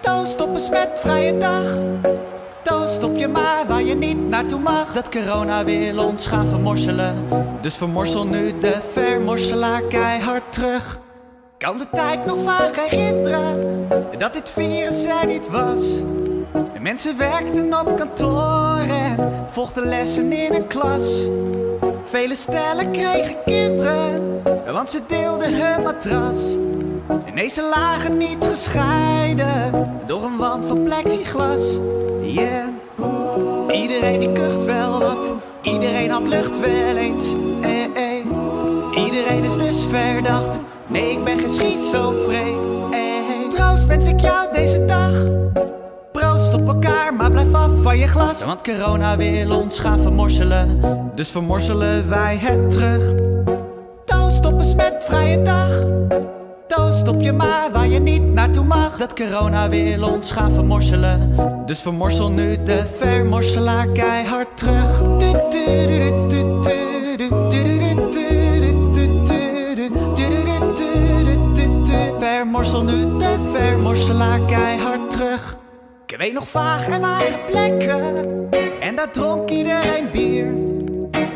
[0.00, 1.78] Toast op een smetvrije dag.
[2.62, 4.92] Toast op je ma waar je niet naartoe mag.
[4.92, 7.14] Dat corona wil ons gaan vermorselen.
[7.60, 10.98] Dus vermorsel nu de vermorselaar keihard terug.
[11.58, 16.00] Kan de tijd nog vaak herinneren dat dit virus er niet was.
[16.52, 18.76] De mensen werkten op kantoor
[19.46, 21.28] en volgden lessen in een klas.
[22.04, 24.42] Vele stellen kregen kinderen,
[24.72, 26.38] want ze deelden hun matras.
[27.34, 31.78] Nee, ze lagen niet gescheiden door een wand van plexiglas.
[32.22, 32.66] Yeah.
[33.70, 35.32] Iedereen die kucht wel wat,
[35.62, 37.34] iedereen had lucht wel eens.
[37.62, 39.04] Eh, eh.
[39.04, 42.58] Iedereen is dus verdacht, nee ik ben geen schizofreen.
[42.92, 43.54] Eh.
[43.54, 45.12] Troost wens ik jou deze dag.
[46.12, 48.44] Proost op elkaar, maar blijf af van je glas.
[48.44, 50.80] Want corona wil ons gaan vermorselen,
[51.14, 53.12] dus vermorselen wij het terug.
[54.04, 55.84] Toast op een smetvrije dag.
[56.66, 58.96] Toast op je ma waar je niet naartoe mag.
[58.96, 61.34] Dat corona wil ons gaan vermorselen.
[61.66, 65.00] Dus vermorsel nu de vermorselaar keihard terug.
[72.18, 74.95] Vermorsel nu de vermorselaar keihard terug.
[76.08, 78.48] Ik weet nog vaag, er waren plekken.
[78.80, 80.54] En daar dronk iedereen bier.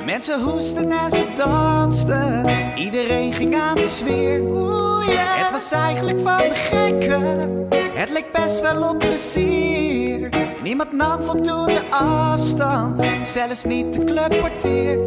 [0.04, 2.72] Mensen hoesten en ze dansten.
[2.76, 4.40] Iedereen ging aan de sfeer.
[4.40, 5.38] Oeh, yeah.
[5.38, 7.66] Het was eigenlijk van de gekken.
[7.94, 10.28] Het leek best wel op plezier.
[10.62, 13.26] Niemand nam voldoende afstand.
[13.26, 14.98] Zelfs niet de clubportier.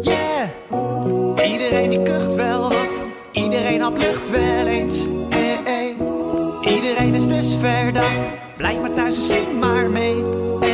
[0.00, 1.50] Yeah.
[1.52, 3.04] Iedereen die kucht wel wat.
[3.32, 5.06] Iedereen had lucht wel eens.
[5.30, 6.72] Eh.
[6.74, 8.28] Iedereen is dus verdacht.
[8.56, 10.24] Blijf maar thuis en zing maar mee.
[10.60, 10.68] Eh,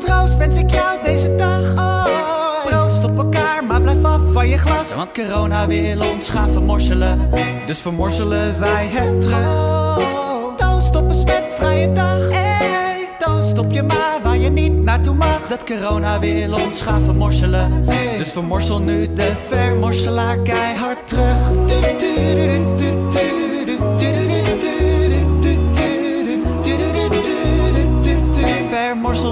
[0.00, 1.74] Troost wens ik jou deze dag.
[1.76, 4.94] Oh, proost op elkaar, maar blijf af van je glas.
[4.94, 7.30] Want corona wil ons gaan vermorselen.
[7.66, 10.56] Dus vermorselen wij het terug.
[10.56, 12.30] Toast op een smetvrije dag.
[12.30, 15.40] Hey, toast op je ma waar je niet naartoe mag.
[15.48, 17.84] Dat corona wil ons gaan vermorselen.
[18.18, 21.36] Dus vermorsel nu de vermorselaar keihard terug.
[21.66, 22.04] Vermorsel nu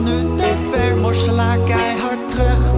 [0.00, 2.70] de vermorselaar keihard terug.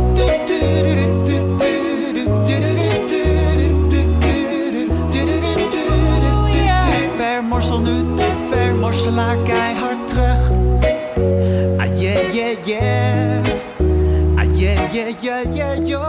[7.16, 10.50] Vermorsel nu de vermorselaar keihard terug.
[11.76, 13.44] Ah yeah yeah yeah.
[14.36, 16.02] Ah yeah yeah yeah yeah yo.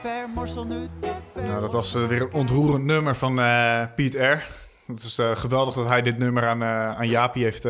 [0.00, 4.44] Vermorsel nu de Nou, dat was eh, weer een ontroerend nummer van eh Piet R.
[4.86, 7.64] Het is eh, geweldig dat hij dit nummer aan, aan Jaapie heeft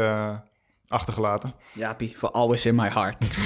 [0.92, 1.54] achtergelaten.
[1.72, 3.18] Jaapie, for always in my heart.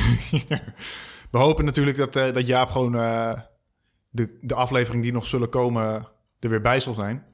[1.31, 3.33] We hopen natuurlijk dat, eh, dat Jaap gewoon eh,
[4.11, 6.09] de, de aflevering die nog zullen komen
[6.41, 7.25] er weer bij zal zijn.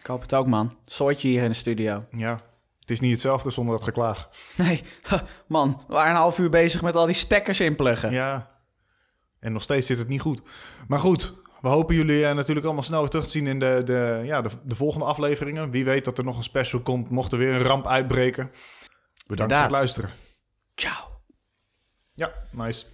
[0.00, 0.76] Ik hoop het ook, man.
[0.84, 2.04] Soortje hier in de studio.
[2.10, 2.40] Ja,
[2.80, 4.28] het is niet hetzelfde zonder dat geklaag.
[4.56, 4.82] Nee,
[5.46, 8.12] man, we waren een half uur bezig met al die stekkers inpluggen.
[8.12, 8.50] Ja,
[9.40, 10.42] en nog steeds zit het niet goed.
[10.88, 13.82] Maar goed, we hopen jullie eh, natuurlijk allemaal snel weer terug te zien in de,
[13.84, 15.70] de, ja, de, de volgende afleveringen.
[15.70, 18.50] Wie weet dat er nog een special komt, mocht er weer een ramp uitbreken.
[19.30, 20.10] Bedankt voor het luisteren.
[20.74, 21.08] Ciao.
[22.14, 22.84] Ja, nice.